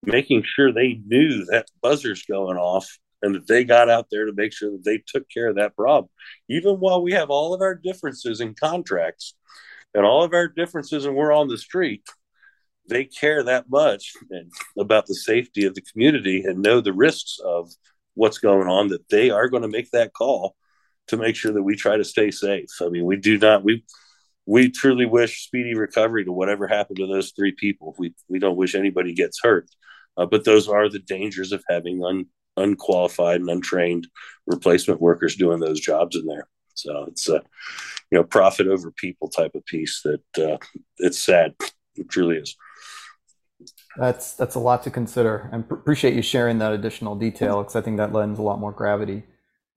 [0.04, 4.34] making sure they knew that buzzer's going off and that they got out there to
[4.34, 6.10] make sure that they took care of that problem
[6.50, 9.36] even while we have all of our differences in contracts
[9.94, 12.04] and all of our differences and we're on the street
[12.88, 14.14] they care that much
[14.78, 17.70] about the safety of the community and know the risks of
[18.16, 20.56] what's going on that they are going to make that call
[21.08, 23.84] to make sure that we try to stay safe i mean we do not we
[24.50, 27.94] we truly wish speedy recovery to whatever happened to those three people.
[28.00, 29.70] We we don't wish anybody gets hurt,
[30.18, 32.26] uh, but those are the dangers of having un,
[32.58, 34.08] unqualified and untrained
[34.48, 36.48] replacement workers doing those jobs in there.
[36.74, 37.44] So it's a
[38.10, 40.58] you know profit over people type of piece that uh,
[40.98, 41.54] it's sad.
[41.96, 42.56] It truly is.
[44.00, 47.76] That's that's a lot to consider, and pr- appreciate you sharing that additional detail because
[47.76, 49.24] I think that lends a lot more gravity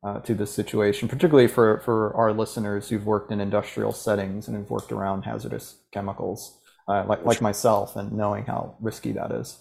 [0.02, 4.56] uh, to this situation, particularly for, for our listeners who've worked in industrial settings and
[4.56, 6.58] have worked around hazardous chemicals,
[6.88, 9.58] uh, like, like myself, and knowing how risky that is.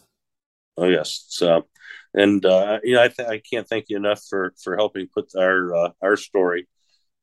[0.78, 1.26] Oh, yes.
[1.28, 1.68] So,
[2.14, 5.30] and, uh, you know, I, th- I can't thank you enough for, for helping put
[5.38, 6.68] our, uh, our story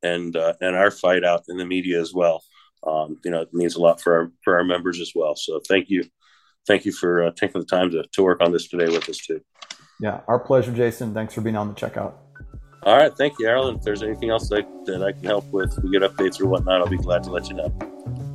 [0.02, 2.44] and, uh, and our fight out in the media as well.
[2.86, 5.34] Um, you know, it means a lot for our, for our members as well.
[5.34, 6.04] So thank you.
[6.68, 9.16] Thank you for uh, taking the time to, to work on this today with us
[9.16, 9.40] too.
[10.00, 11.14] Yeah, our pleasure, Jason.
[11.14, 12.12] Thanks for being on the checkout.
[12.82, 13.12] All right.
[13.16, 13.70] Thank you, Errol.
[13.70, 16.80] If there's anything else that, that I can help with, we get updates or whatnot,
[16.80, 18.27] I'll be glad to let you know.